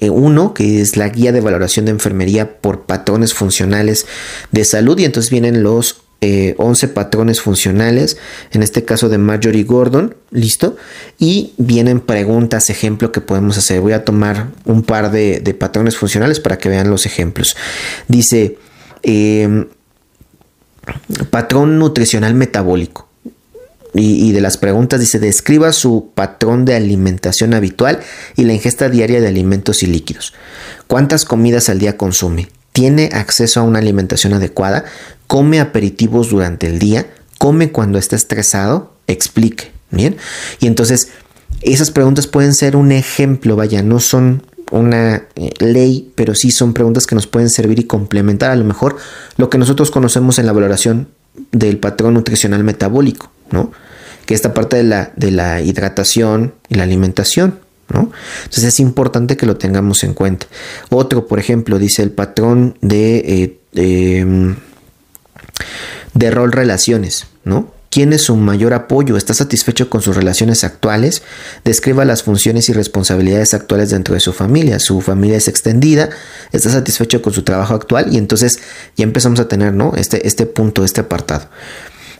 [0.00, 4.06] 1, eh, que es la guía de valoración de enfermería por patrones funcionales
[4.52, 8.18] de salud, y entonces vienen los 11 eh, patrones funcionales,
[8.52, 10.76] en este caso de Marjorie Gordon, listo,
[11.18, 13.80] y vienen preguntas, ejemplo que podemos hacer.
[13.80, 17.56] Voy a tomar un par de, patrones funcionales para que vean los ejemplos.
[18.06, 18.58] Dice,
[19.02, 19.68] em,
[21.30, 23.09] patrón nutricional metabólico.
[23.92, 28.00] Y, de las preguntas dice, describa su patrón de alimentación habitual
[28.36, 30.32] y la ingesta diaria de alimentos y líquidos.
[30.86, 32.48] ¿Cuántas comidas al día consume?
[32.72, 34.84] ¿Tiene acceso a una alimentación adecuada?
[35.30, 37.06] come aperitivos durante el día,
[37.38, 40.16] come cuando está estresado, explique, ¿bien?
[40.58, 41.10] Y entonces
[41.62, 46.74] esas preguntas pueden ser un ejemplo, vaya, no son una eh, ley, pero sí son
[46.74, 48.96] preguntas que nos pueden servir y complementar a lo mejor
[49.36, 51.06] lo que nosotros conocemos en la valoración
[51.52, 53.72] del patrón nutricional metabólico, ¿no?
[54.26, 58.12] Que esta parte de la, de la hidratación y la alimentación, ¿no?
[58.44, 60.46] Entonces es importante que lo tengamos en cuenta.
[60.90, 63.16] Otro, por ejemplo, dice el patrón de...
[63.18, 64.56] Eh, em,
[66.14, 67.72] de rol relaciones, ¿no?
[67.90, 69.16] ¿Quién es su mayor apoyo?
[69.16, 71.22] ¿Está satisfecho con sus relaciones actuales?
[71.64, 74.78] Describa las funciones y responsabilidades actuales dentro de su familia.
[74.78, 76.08] Su familia es extendida,
[76.52, 78.60] está satisfecho con su trabajo actual y entonces
[78.96, 79.94] ya empezamos a tener ¿no?
[79.96, 81.48] este, este punto, este apartado.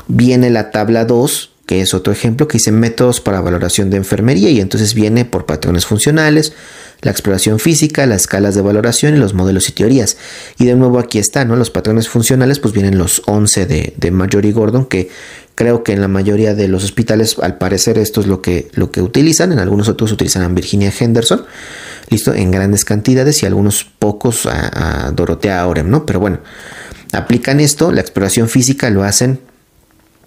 [0.09, 4.51] Viene la tabla 2, que es otro ejemplo, que dice métodos para valoración de enfermería
[4.51, 6.53] y entonces viene por patrones funcionales,
[7.03, 10.16] la exploración física, las escalas de valoración y los modelos y teorías.
[10.59, 11.57] Y de nuevo aquí está, ¿no?
[11.57, 15.11] Los patrones funcionales, pues vienen los 11 de, de y Gordon, que
[15.55, 18.90] creo que en la mayoría de los hospitales, al parecer, esto es lo que, lo
[18.90, 19.53] que utilizan.
[19.53, 21.44] En algunos otros utilizan Virginia Henderson,
[22.09, 26.07] listo, en grandes cantidades y algunos pocos a, Dorotea Orem, ¿no?
[26.07, 26.40] Pero bueno,
[27.12, 29.40] aplican esto, la exploración física lo hacen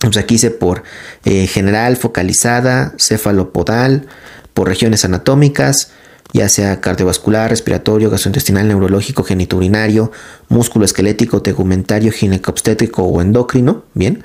[0.09, 0.83] pues aquí dice por
[1.25, 4.07] eh, general, focalizada, cefalopodal,
[4.53, 5.91] por regiones anatómicas,
[6.33, 10.11] ya sea cardiovascular, respiratorio, gastrointestinal, neurológico, genitourinario,
[10.49, 14.23] músculo esquelético, tegumentario, ginecobstétrico o endocrino, bien.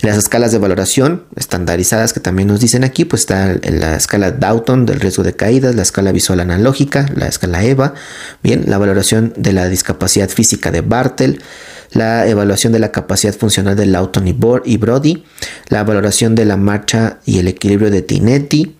[0.00, 4.86] Las escalas de valoración estandarizadas que también nos dicen aquí, pues está la escala Dalton
[4.86, 7.92] del riesgo de caídas, la escala visual analógica, la escala EVA,
[8.42, 11.42] bien, la valoración de la discapacidad física de Bartel,
[11.94, 15.24] la evaluación de la capacidad funcional de Lawton y Brody,
[15.68, 18.76] la valoración de la marcha y el equilibrio de Tinetti,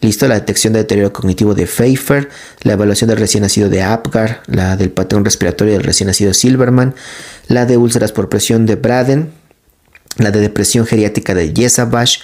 [0.00, 2.28] Listo, la detección de deterioro cognitivo de Pfeiffer,
[2.62, 6.94] la evaluación del recién nacido de Apgar, la del patrón respiratorio del recién nacido Silverman,
[7.48, 9.30] la de úlceras por presión de Braden,
[10.18, 12.18] la de depresión geriátrica de Yesabash,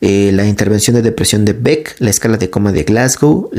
[0.00, 3.50] eh, la intervención de depresión de Beck, la escala de coma de Glasgow,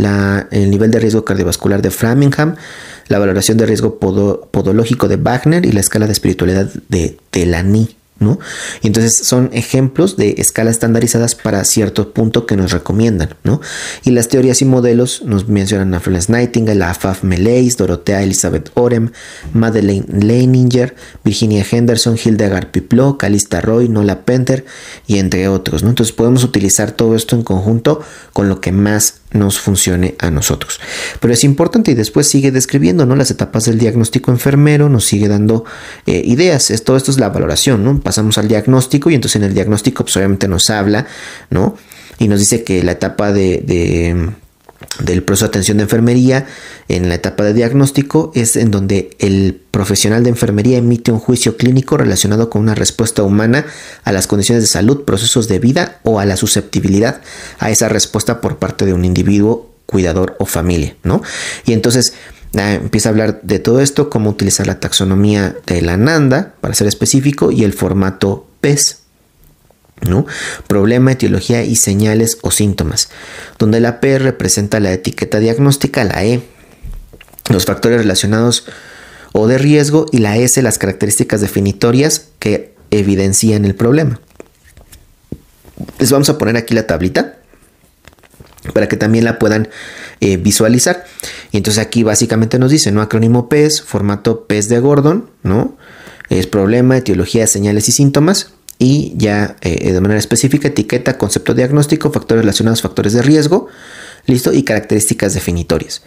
[0.52, 2.56] el nivel de riesgo cardiovascular de Framingham,
[3.08, 7.96] la valoración de riesgo podológico de Wagner y la escala de espiritualidad de Telani.
[8.18, 8.40] ¿no?
[8.82, 13.60] Y entonces son ejemplos de escalas estandarizadas para cierto punto que nos recomiendan, ¿no?
[14.06, 18.72] Y las teorías y modelos nos mencionan a Florence Nightingale, a Afaf Meleis, Dorothea Elizabeth
[18.76, 19.12] Orem,
[19.54, 20.96] Madeleine Leininger,
[21.26, 24.66] Virginia Henderson, Hildegard Piplo, Calista Roy, Nola Penter
[25.08, 25.84] y entre otros.
[25.84, 28.02] Entonces podemos utilizar todo esto en conjunto
[28.32, 30.80] con lo que más nos funcione a nosotros.
[31.20, 33.16] Pero es importante y después sigue describiendo ¿no?
[33.16, 35.66] las etapas del diagnóstico enfermero, nos sigue dando
[36.06, 36.74] eh, ideas.
[36.84, 38.00] todo esto es la valoración, ¿no?
[38.00, 41.08] Pasamos al diagnóstico y entonces en el diagnóstico pues, obviamente nos habla,
[41.50, 41.78] ¿no?
[42.18, 44.34] Y nos dice que la etapa de
[45.00, 46.48] del proceso de atención de enfermería
[46.88, 51.58] en la etapa de diagnóstico es en donde el profesional de enfermería emite un juicio
[51.58, 53.66] clínico relacionado con una respuesta humana
[54.04, 57.22] a las condiciones de salud, procesos de vida o a la susceptibilidad
[57.60, 61.22] a esa respuesta por parte de un individuo, cuidador o familia, ¿no?
[61.66, 62.14] Y entonces
[62.58, 66.74] ah, empieza a hablar de todo esto, cómo utilizar la taxonomía de la NANDA, para
[66.74, 69.05] ser específico, y el formato PES,
[70.02, 70.26] ¿no?
[70.68, 73.10] Problema, etiología y señales o síntomas,
[73.58, 76.42] donde la P representa la etiqueta diagnóstica, la E
[77.50, 78.66] los factores relacionados
[79.32, 84.20] o de riesgo y la S las características definitorias que evidencian el problema.
[86.00, 87.38] Les vamos a poner aquí la tablita
[88.74, 89.70] para que también la puedan
[90.22, 91.06] eh, visualizar.
[91.52, 93.02] Y entonces aquí básicamente nos dice, ¿no?
[93.02, 95.78] Acrónimo PES, formato PES de Gordon, ¿no?
[96.30, 102.12] Es problema, etiología, señales y síntomas y ya eh, de manera específica etiqueta, concepto diagnóstico,
[102.12, 103.68] factores relacionados, factores de riesgo,
[104.26, 106.02] listo, y características definitorias.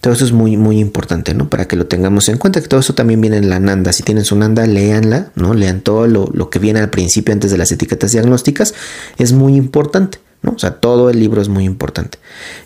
[0.00, 1.48] Todo eso es muy, muy importante, ¿no?
[1.48, 3.92] Para que lo tengamos en cuenta, que todo eso también viene en la Nanda.
[3.92, 5.54] Si tienen su Nanda, léanla, ¿no?
[5.54, 8.74] Lean todo lo, lo que viene al principio antes de las etiquetas diagnósticas.
[9.18, 10.18] Es muy importante.
[10.42, 10.52] ¿no?
[10.52, 12.18] O sea, todo el libro es muy importante.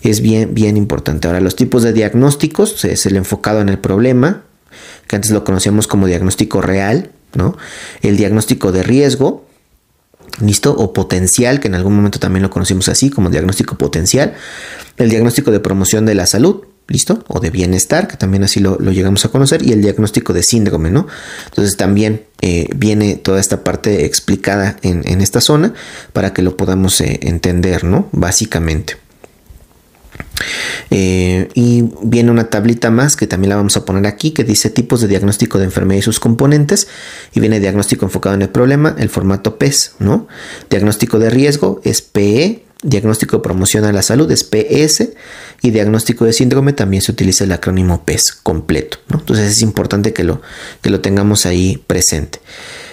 [0.02, 1.28] Es bien, bien importante.
[1.28, 4.42] Ahora, los tipos de diagnósticos es el enfocado en el problema,
[5.06, 7.56] que antes lo conocíamos como diagnóstico real, ¿no?
[8.02, 9.46] El diagnóstico de riesgo,
[10.40, 10.74] ¿listo?
[10.76, 14.34] O potencial, que en algún momento también lo conocimos así, como diagnóstico potencial.
[14.96, 17.24] El diagnóstico de promoción de la salud, ¿listo?
[17.28, 20.90] O de bienestar, que también así lo, llegamos a conocer, y el diagnóstico de síndrome,
[20.90, 21.06] ¿no?
[21.46, 25.74] Entonces también eh, viene toda esta parte explicada en, esta zona
[26.12, 28.08] para que lo podamos eh, entender, ¿no?
[28.12, 28.96] Básicamente.
[30.90, 34.70] Eh, y viene una tablita más que también la vamos a poner aquí que dice
[34.70, 36.88] tipos de diagnóstico de enfermedad y sus componentes
[37.34, 40.28] y viene diagnóstico enfocado en el problema, el formato PES, ¿no?
[40.68, 45.10] Diagnóstico de riesgo es PE, Diagnóstico de promoción a la salud es PS
[45.60, 48.96] y diagnóstico de síndrome también se utiliza el acrónimo PES completo.
[49.10, 50.40] Entonces es importante que lo,
[50.80, 52.40] que lo tengamos ahí presente.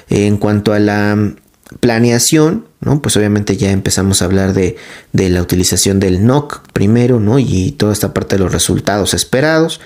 [0.09, 1.33] En cuanto a la
[1.79, 3.01] planeación, ¿no?
[3.01, 4.77] pues obviamente ya empezamos a hablar de,
[5.11, 7.37] de, la utilización del NOC primero ¿no?
[7.37, 9.81] y toda esta parte de los resultados esperados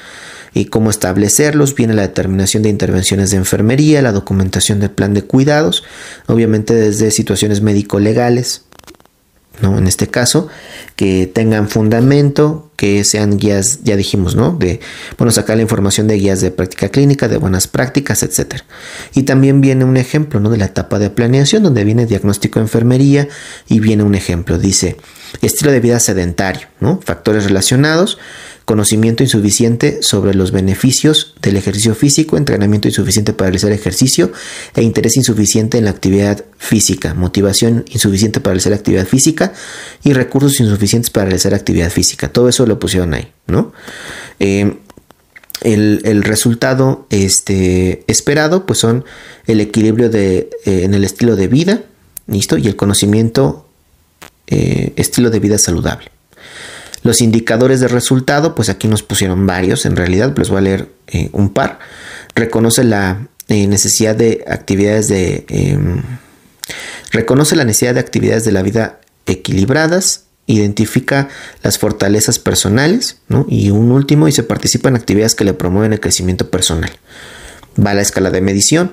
[0.53, 5.23] y cómo establecerlos, viene la determinación de intervenciones de enfermería, la documentación del plan de
[5.23, 5.83] cuidados,
[6.27, 8.63] obviamente desde situaciones médico-legales,
[9.61, 9.77] ¿no?
[9.77, 10.47] En este caso,
[10.95, 14.53] que tengan fundamento, que sean guías, ya dijimos, ¿no?
[14.53, 14.79] De,
[15.17, 18.61] bueno, sacar la información de guías de práctica clínica, de buenas prácticas, etc.
[19.13, 20.49] Y también viene un ejemplo, ¿no?
[20.49, 23.27] De la etapa de planeación, donde viene diagnóstico de enfermería
[23.67, 24.97] y viene un ejemplo, dice,
[25.41, 26.99] estilo de vida sedentario, ¿no?
[27.03, 28.17] Factores relacionados,
[28.71, 34.31] conocimiento insuficiente sobre los beneficios del ejercicio físico, entrenamiento insuficiente para realizar ejercicio
[34.77, 39.51] e interés insuficiente en la actividad física, motivación insuficiente para realizar actividad física
[40.05, 42.29] y recursos insuficientes para realizar actividad física.
[42.29, 43.73] Todo eso lo pusieron ahí, ¿no?
[44.39, 44.77] Eh,
[45.63, 49.03] el, resultado este, esperado pues son
[49.47, 51.83] el equilibrio de, eh, en el estilo de vida,
[52.27, 52.57] ¿listo?
[52.57, 53.67] Y el conocimiento,
[54.47, 56.09] eh, estilo de vida saludable.
[57.03, 60.89] Los indicadores de resultado, pues aquí nos pusieron varios, en realidad, les voy a leer
[61.07, 61.79] eh, un par.
[62.35, 65.45] Reconoce la eh, necesidad de actividades de...
[65.49, 66.01] Em,
[67.11, 71.27] reconoce la necesidad de actividades de la vida equilibradas, identifica
[71.63, 73.45] las fortalezas personales, ¿no?
[73.49, 76.91] Y un último, y se participa en actividades que le promueven el crecimiento personal.
[77.83, 78.91] Va a la escala de medición,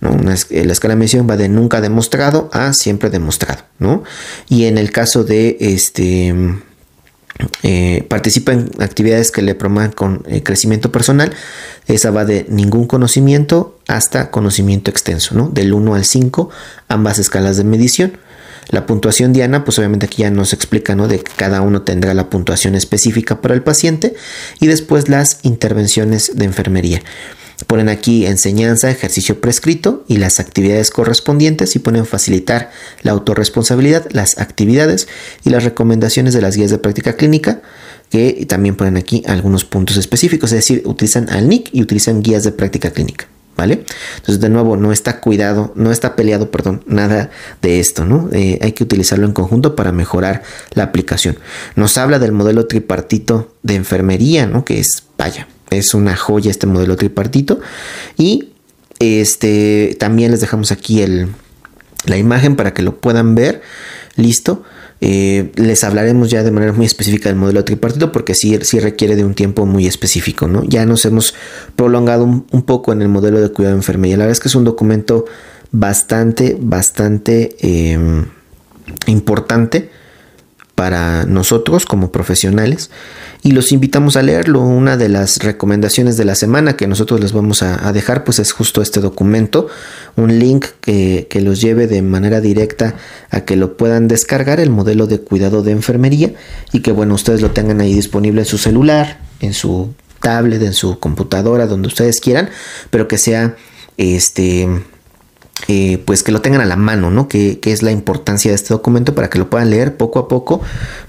[0.00, 0.16] ¿no?
[0.50, 4.02] Eh, la escala de medición va de nunca demostrado a siempre demostrado, ¿no?
[4.48, 6.34] Y en el caso de este
[7.62, 11.32] eh, participa en actividades que le promuevan con eh, crecimiento personal.
[11.86, 15.48] Esa va de ningún conocimiento hasta conocimiento extenso, ¿no?
[15.48, 16.50] Del 1 al 5,
[16.88, 18.12] ambas escalas de medición.
[18.68, 21.08] La puntuación diana, pues obviamente aquí ya nos explica, ¿no?
[21.08, 24.14] De que cada uno tendrá la puntuación específica para el paciente
[24.60, 27.02] y después las intervenciones de enfermería.
[27.66, 32.70] Ponen aquí enseñanza, ejercicio prescrito y las actividades correspondientes y ponen facilitar
[33.02, 35.08] la autorresponsabilidad, las actividades
[35.44, 37.60] y las recomendaciones de las guías de práctica clínica
[38.10, 42.44] que también ponen aquí algunos puntos específicos, es decir, utilizan al NIC y utilizan guías
[42.44, 43.26] de práctica clínica.
[43.56, 43.84] ¿Vale?
[44.16, 47.28] Entonces, de nuevo, no está cuidado, no está peleado, perdón, nada
[47.60, 48.30] de esto, ¿no?
[48.32, 50.42] Eh, hay que utilizarlo en conjunto para mejorar
[50.72, 51.38] la aplicación.
[51.76, 54.64] Nos habla del modelo tripartito de enfermería, ¿no?
[54.64, 57.60] Que es, vaya, es una joya este modelo tripartito.
[58.16, 58.50] Y
[58.98, 61.28] este también les dejamos aquí el,
[62.06, 63.62] la imagen para que lo puedan ver.
[64.16, 64.62] Listo.
[65.02, 69.16] Eh, les hablaremos ya de manera muy específica del modelo tripartito porque sí, sí requiere
[69.16, 70.62] de un tiempo muy específico, ¿no?
[70.64, 71.34] Ya nos hemos
[71.74, 74.18] prolongado un, poco en el modelo de cuidado de enfermería.
[74.18, 75.24] La verdad es que es un documento
[75.72, 78.26] bastante, bastante em,
[79.06, 79.90] importante
[80.80, 82.90] para nosotros como profesionales
[83.42, 84.62] y los invitamos a leerlo.
[84.62, 88.52] Una de las recomendaciones de la semana que nosotros les vamos a, dejar pues es
[88.52, 89.66] justo este documento,
[90.16, 92.94] un link que, los lleve de manera directa
[93.28, 96.32] a que lo puedan descargar, el modelo de cuidado de enfermería
[96.72, 100.72] y que bueno, ustedes lo tengan ahí disponible en su celular, en su tablet, en
[100.72, 102.48] su computadora, donde ustedes quieran,
[102.88, 103.54] pero que sea
[103.98, 104.66] este...
[105.68, 107.28] Eh, pues que lo tengan a la mano, ¿no?
[107.28, 110.60] Que, es la importancia de este documento para que lo puedan leer poco a poco.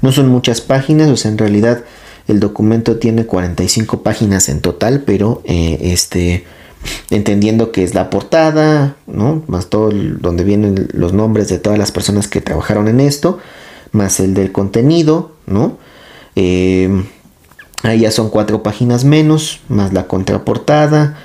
[0.01, 1.83] No son muchas páginas, o sea, en realidad
[2.27, 6.45] el documento tiene 45 páginas en total, pero eh, este,
[7.09, 9.43] entendiendo que es la portada, ¿no?
[9.47, 13.39] Más todo donde vienen los nombres de todas las personas que trabajaron en esto,
[13.91, 15.77] más el del contenido, ¿no?
[16.35, 17.03] Eh,
[17.83, 21.17] ahí ya son cuatro páginas menos, más la contraportada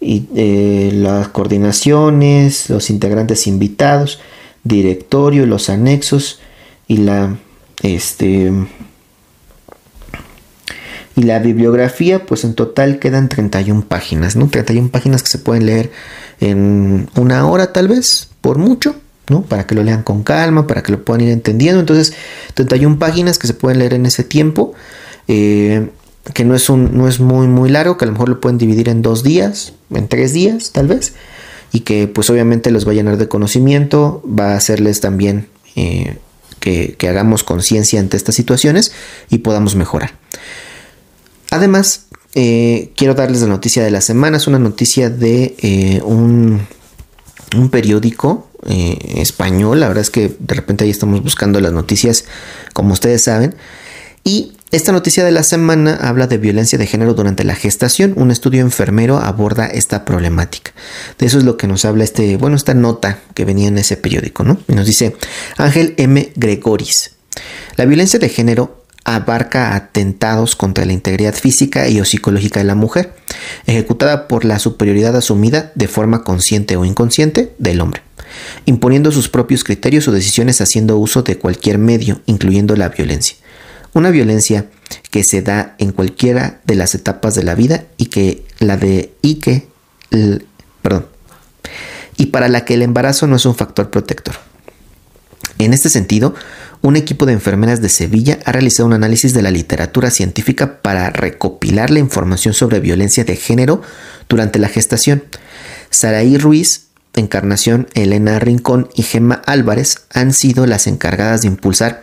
[0.00, 4.18] y eh, las coordinaciones, los integrantes invitados,
[4.64, 6.40] directorio, los anexos
[6.88, 7.36] y la
[7.82, 8.52] este
[11.16, 14.48] Y la bibliografía, pues en total quedan 31 páginas, ¿no?
[14.48, 15.90] 31 páginas que se pueden leer
[16.40, 18.96] en una hora tal vez, por mucho,
[19.28, 19.42] ¿no?
[19.42, 21.80] Para que lo lean con calma, para que lo puedan ir entendiendo.
[21.80, 22.14] Entonces,
[22.54, 24.72] 31 páginas que se pueden leer en ese tiempo,
[25.28, 25.90] eh,
[26.34, 28.58] que no es, un, no es muy, muy largo, que a lo mejor lo pueden
[28.58, 31.14] dividir en dos días, en tres días tal vez,
[31.72, 36.18] y que pues obviamente los va a llenar de conocimiento, va a hacerles también eh,
[36.60, 38.92] que, hagamos conciencia ante estas situaciones
[39.28, 40.12] y podamos mejorar.
[41.50, 46.60] Además, eh, quiero darles la noticia de la semana, es una noticia de un,
[47.56, 49.80] un periódico eh, español.
[49.80, 52.26] La verdad es que de repente ahí estamos buscando las noticias,
[52.72, 53.54] como ustedes saben.
[54.22, 58.14] Y esta noticia de la semana habla de violencia de género durante la gestación.
[58.16, 60.72] Un estudio enfermero aborda esta problemática.
[61.18, 63.96] De eso es lo que nos habla este, bueno, esta nota que venía en ese
[63.96, 64.58] periódico, ¿no?
[64.68, 65.16] Y nos dice
[65.56, 66.32] Ángel M.
[66.36, 67.16] Gregoris.
[67.76, 72.74] La violencia de género abarca atentados contra la integridad física y o psicológica de la
[72.76, 73.12] mujer,
[73.66, 78.02] ejecutada por la superioridad asumida de forma consciente o inconsciente del hombre,
[78.66, 83.36] imponiendo sus propios criterios o decisiones haciendo uso de cualquier medio, incluyendo la violencia.
[83.92, 84.66] Una violencia
[85.10, 89.12] que se da en cualquiera de las etapas de la vida y que la de
[89.22, 89.40] y
[90.82, 91.06] perdón,
[92.16, 94.34] y para la que el embarazo no es un factor protector.
[95.58, 96.34] En este sentido,
[96.82, 101.10] un equipo de enfermeras de Sevilla ha realizado un análisis de la literatura científica para
[101.10, 103.82] recopilar la información sobre violencia de género
[104.28, 105.24] durante la gestación.
[105.90, 112.02] Saraí Ruiz, Encarnación Elena Rincón y Gemma Álvarez han sido las encargadas de impulsar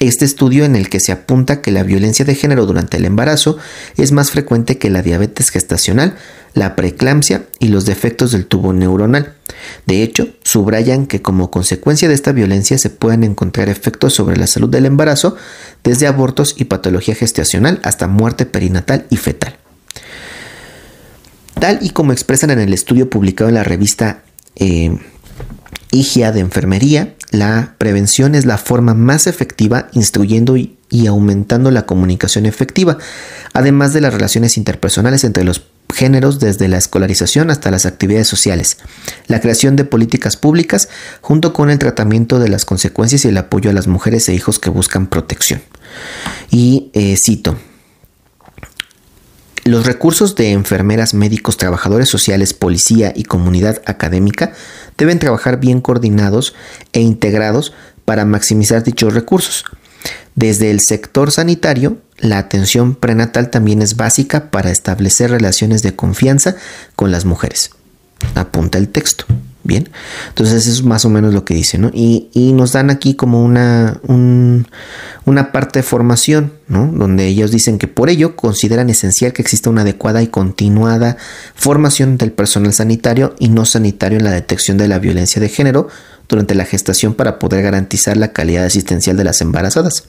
[0.00, 3.58] este estudio en el que se apunta que la violencia de género durante el embarazo
[3.96, 6.16] es más frecuente que la diabetes gestacional,
[6.54, 9.34] la preeclampsia y los defectos del tubo neuronal.
[9.86, 14.46] De hecho, subrayan que como consecuencia de esta violencia se pueden encontrar efectos sobre la
[14.46, 15.36] salud del embarazo,
[15.84, 19.56] desde abortos y patología gestacional hasta muerte perinatal y fetal.
[21.58, 24.22] Tal y como expresan en el estudio publicado en la revista
[24.56, 24.98] eh,
[25.90, 30.76] Higia de Enfermería, la prevención es la forma más efectiva instruyendo y,
[31.06, 32.98] aumentando la comunicación efectiva,
[33.52, 35.62] además de las relaciones interpersonales entre los
[35.94, 38.78] géneros desde la escolarización hasta las actividades sociales,
[39.28, 40.88] la creación de políticas públicas
[41.20, 44.58] junto con el tratamiento de las consecuencias y el apoyo a las mujeres e hijos
[44.58, 45.62] que buscan protección.
[46.50, 47.56] Y eh, cito,
[49.66, 54.52] los recursos de enfermeras, médicos, trabajadores sociales, policía y comunidad académica
[54.96, 56.54] deben trabajar bien coordinados
[56.92, 57.72] e integrados
[58.04, 59.64] para maximizar dichos recursos.
[60.34, 66.56] Desde el sector sanitario, la atención prenatal también es básica para establecer relaciones de confianza
[66.94, 67.70] con las mujeres.
[68.34, 69.24] Apunta el texto.
[69.66, 69.88] Bien,
[70.28, 71.90] entonces eso es más o menos lo que dice, ¿no?
[71.92, 74.00] Y, nos dan aquí como una,
[75.24, 76.86] una parte de formación, ¿no?
[76.86, 81.16] Donde ellos dicen que por ello consideran esencial que exista una adecuada y continuada
[81.56, 85.88] formación del personal sanitario y no sanitario en la detección de la violencia de género
[86.28, 90.04] durante la gestación para poder garantizar la calidad asistencial de las embarazadas.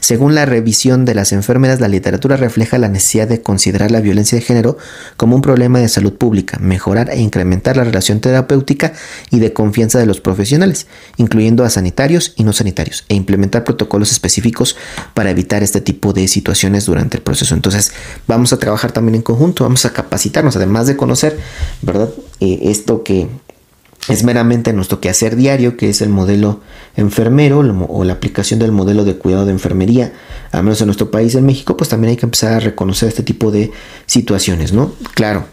[0.00, 4.36] Según la revisión de las enfermeras, la literatura refleja la necesidad de considerar la violencia
[4.36, 4.78] de género
[5.16, 8.92] como un problema de salud pública, mejorar e incrementar la relación terapéutica
[9.30, 10.86] y de confianza de los profesionales,
[11.16, 14.76] incluyendo a sanitarios y no sanitarios, e implementar protocolos específicos
[15.14, 17.54] para evitar este tipo de situaciones durante el proceso.
[17.54, 17.92] Entonces,
[18.26, 21.38] vamos a trabajar también en conjunto, vamos a capacitarnos, además de conocer,
[21.82, 22.10] ¿verdad?
[22.40, 23.28] Eh, esto que
[24.08, 26.60] es meramente nuestro quehacer diario, que es el modelo
[26.96, 30.12] enfermero o la aplicación del modelo de cuidado de enfermería,
[30.50, 33.22] al menos en nuestro país, en México, pues también hay que empezar a reconocer este
[33.22, 33.70] tipo de
[34.06, 34.92] situaciones, ¿no?
[35.14, 35.46] Claro,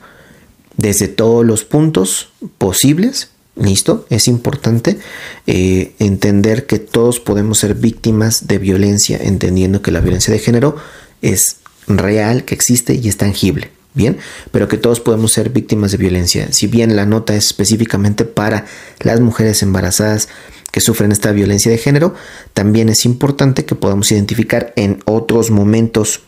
[0.77, 4.97] desde todos los puntos posibles, listo, es importante
[5.45, 10.75] eh, entender que todos podemos ser víctimas de violencia, entendiendo que la violencia de género
[11.21, 14.17] es real, que existe y es tangible bien,
[14.51, 16.51] pero que todos podemos ser víctimas de violencia.
[16.51, 18.65] Si bien la nota es específicamente para
[18.99, 20.29] las mujeres embarazadas
[20.71, 22.13] que sufren esta violencia de género,
[22.53, 26.21] también es importante que podamos identificar en otros momentos,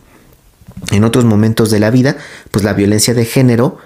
[0.92, 2.18] en otros momentos de la vida,
[2.50, 3.78] pues la violencia de género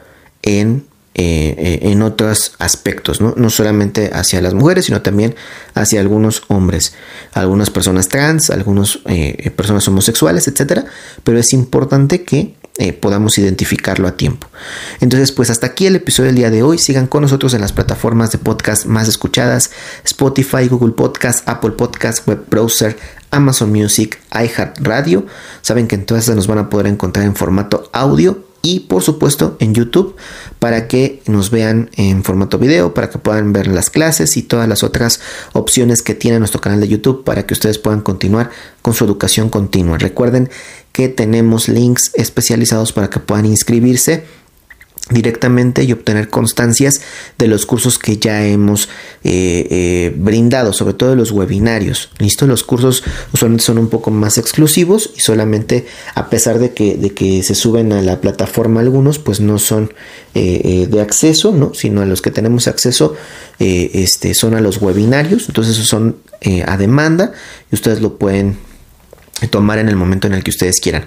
[0.42, 0.86] en
[1.18, 3.34] eh, eh, en otros aspectos, ¿no?
[3.38, 3.50] ¿no?
[3.50, 5.34] solamente hacia las mujeres, sino también
[5.74, 6.94] hacia algunos hombres,
[7.32, 10.84] algunas personas trans, algunas eh, personas homosexuales, etcétera.
[11.24, 14.48] Pero es importante que eh, podamos identificarlo a tiempo.
[15.00, 16.78] Entonces, pues hasta aquí el episodio del día de hoy.
[16.78, 19.72] Sigan con nosotros en las plataformas de podcast más escuchadas:
[20.04, 22.98] Spotify, Google Podcast, Apple Podcast, Web Browser,
[23.32, 25.26] Amazon Music, iHeartRadio.
[25.62, 29.76] Saben que entonces nos van a poder encontrar en formato audio y por supuesto en
[29.76, 30.16] YouTube
[30.66, 34.68] para que nos vean en formato video, para que puedan ver las clases y todas
[34.68, 35.20] las otras
[35.54, 38.50] opciones que tiene nuestro canal de YouTube para que ustedes puedan continuar
[38.82, 40.00] con su educación continua.
[40.00, 40.50] Recuerden
[40.92, 44.24] que tenemos links especializados para que puedan inscribirse
[45.10, 47.02] directamente y obtener constancias
[47.38, 48.90] de los cursos que ya hemos
[49.24, 52.10] eh, eh, brindado, sobre todo de los webinarios.
[52.18, 55.86] Listo, los cursos usualmente son un poco más exclusivos y solamente
[56.16, 59.94] a pesar de que, de que se suben a la plataforma algunos, pues no son
[60.34, 61.74] eh, de acceso, ¿no?
[61.76, 63.16] sino a los que tenemos acceso
[63.60, 66.18] este, son a los webinarios, entonces esos son
[66.66, 67.32] a demanda
[67.72, 68.58] y ustedes lo pueden
[69.50, 71.06] tomar en el momento en el que ustedes quieran.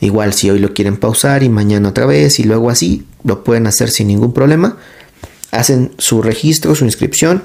[0.00, 3.66] Igual si hoy lo quieren pausar y mañana otra vez y luego así, lo pueden
[3.66, 4.76] hacer sin ningún problema.
[5.50, 7.42] Hacen su registro, su inscripción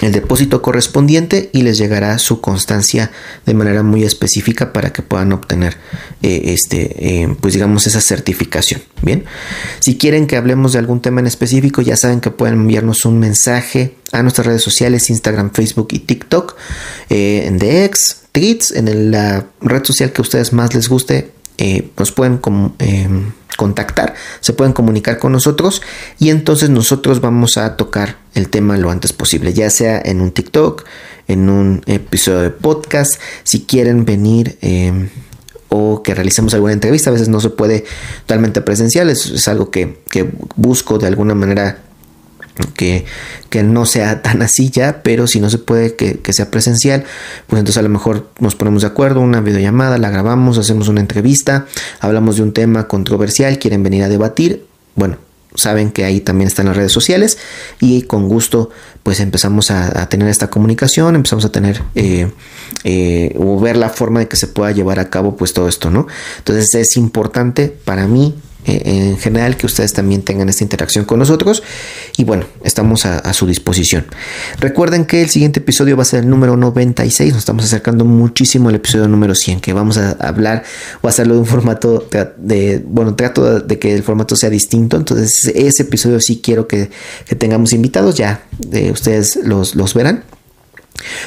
[0.00, 3.10] el depósito correspondiente y les llegará su constancia
[3.46, 5.76] de manera muy específica para que puedan obtener
[6.22, 9.24] eh, este eh, pues digamos esa certificación bien
[9.80, 13.18] si quieren que hablemos de algún tema en específico ya saben que pueden enviarnos un
[13.18, 16.56] mensaje a nuestras redes sociales Instagram Facebook y TikTok
[17.10, 21.32] eh, en The X Tweets en la red social que a ustedes más les guste
[21.96, 22.38] nos pueden
[23.58, 25.82] contactar, se pueden comunicar con nosotros
[26.20, 30.30] y entonces nosotros vamos a tocar el tema lo antes posible, ya sea en un
[30.30, 30.84] TikTok,
[31.26, 35.08] en un episodio de podcast, si quieren venir em,
[35.70, 37.84] o que realicemos alguna entrevista, a veces no se puede
[38.20, 41.80] totalmente presencial, es, algo que, que busco de alguna manera
[42.74, 43.04] que,
[43.62, 47.04] no sea tan así ya, pero si no se puede que, sea presencial,
[47.46, 51.00] pues entonces a lo mejor nos ponemos de acuerdo, una videollamada, la grabamos, hacemos una
[51.00, 51.66] entrevista,
[52.00, 55.18] hablamos de un tema controversial, quieren venir a debatir, bueno,
[55.54, 57.38] saben que ahí también están las redes sociales
[57.80, 58.70] y con gusto
[59.02, 62.30] pues empezamos a, tener esta comunicación, empezamos a tener eh,
[62.84, 65.90] eh, o ver la forma de que se pueda llevar a cabo pues todo esto,
[65.90, 66.06] ¿no?
[66.38, 68.34] Entonces es importante para mí
[68.64, 71.62] en general que ustedes también tengan esta interacción con nosotros
[72.16, 74.06] y bueno, estamos a, su disposición.
[74.58, 78.68] Recuerden que el siguiente episodio va a ser el número 96, nos estamos acercando muchísimo
[78.68, 80.64] al episodio número 100 que vamos a hablar
[81.02, 85.50] o hacerlo de un formato de, bueno, trato de que el formato sea distinto, entonces
[85.54, 86.90] ese episodio sí quiero que,
[87.38, 90.24] tengamos invitados, ya de ustedes los, los verán.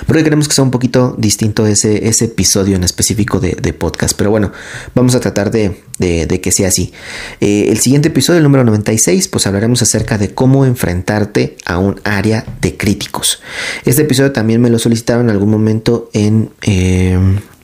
[0.06, 4.16] Porque queremos que sea un poquito distinto ese, ese episodio en específico de, podcast.
[4.18, 4.52] Pero bueno,
[4.94, 6.92] vamos a tratar de, que sea así.
[7.40, 12.00] Eh, el siguiente episodio, el número 96, pues hablaremos acerca de cómo enfrentarte a un
[12.04, 13.42] área de críticos.
[13.86, 17.18] Este episodio también me lo solicitaron en algún momento en eh,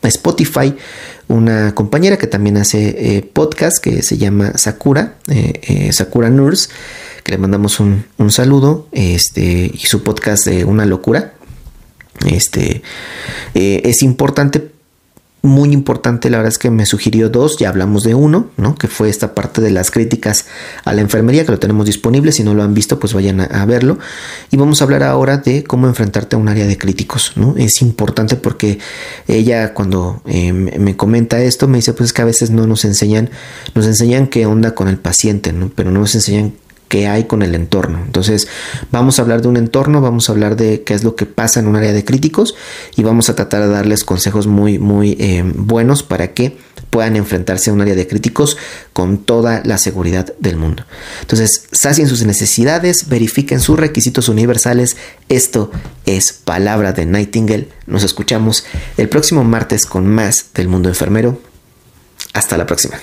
[0.04, 0.76] Spotify.
[1.28, 5.18] Una compañera que también hace eh, podcast que se llama Sakura,
[5.92, 6.70] Sakura Nurse,
[7.24, 8.88] que le mandamos un, un saludo.
[8.94, 11.34] Este, y su podcast de Una Locura
[12.26, 12.82] este
[13.54, 14.72] eh, es importante,
[15.44, 18.76] muy importante, la verdad es que me sugirió dos, ya hablamos de uno, ¿no?
[18.76, 20.46] Que fue esta parte de las críticas
[20.84, 23.66] a la enfermería, que lo tenemos disponible, si no lo han visto, pues vayan a,
[23.66, 23.98] verlo.
[24.52, 27.56] Y vamos a hablar ahora de cómo enfrentarte a un área de críticos, ¿no?
[27.58, 28.80] Es importante porque
[29.28, 32.84] ella cuando eh, me comenta esto, me dice, pues es que a veces no nos
[32.84, 33.30] enseñan,
[33.74, 35.72] nos enseñan qué onda con el paciente, ¿no?
[35.74, 36.54] Pero no nos enseñan
[36.88, 38.02] que hay con el entorno.
[38.06, 38.48] Entonces
[38.92, 41.60] vamos a hablar de un entorno, vamos a hablar de qué es lo que pasa
[41.60, 42.56] en un área de críticos
[42.96, 46.58] y vamos a tratar de darles consejos muy, muy eh, buenos para que
[46.90, 48.58] puedan enfrentarse a un área de críticos
[48.94, 50.84] con toda la seguridad del mundo.
[51.22, 54.96] Entonces, sacien sus necesidades, verifiquen sus requisitos universales.
[55.30, 55.72] Esto
[56.06, 57.70] es palabra de Nightingale.
[57.86, 58.66] Nos escuchamos
[58.98, 61.40] el próximo martes con más del mundo enfermero.
[62.34, 62.98] Hasta la próxima.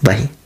[0.00, 0.43] Bye.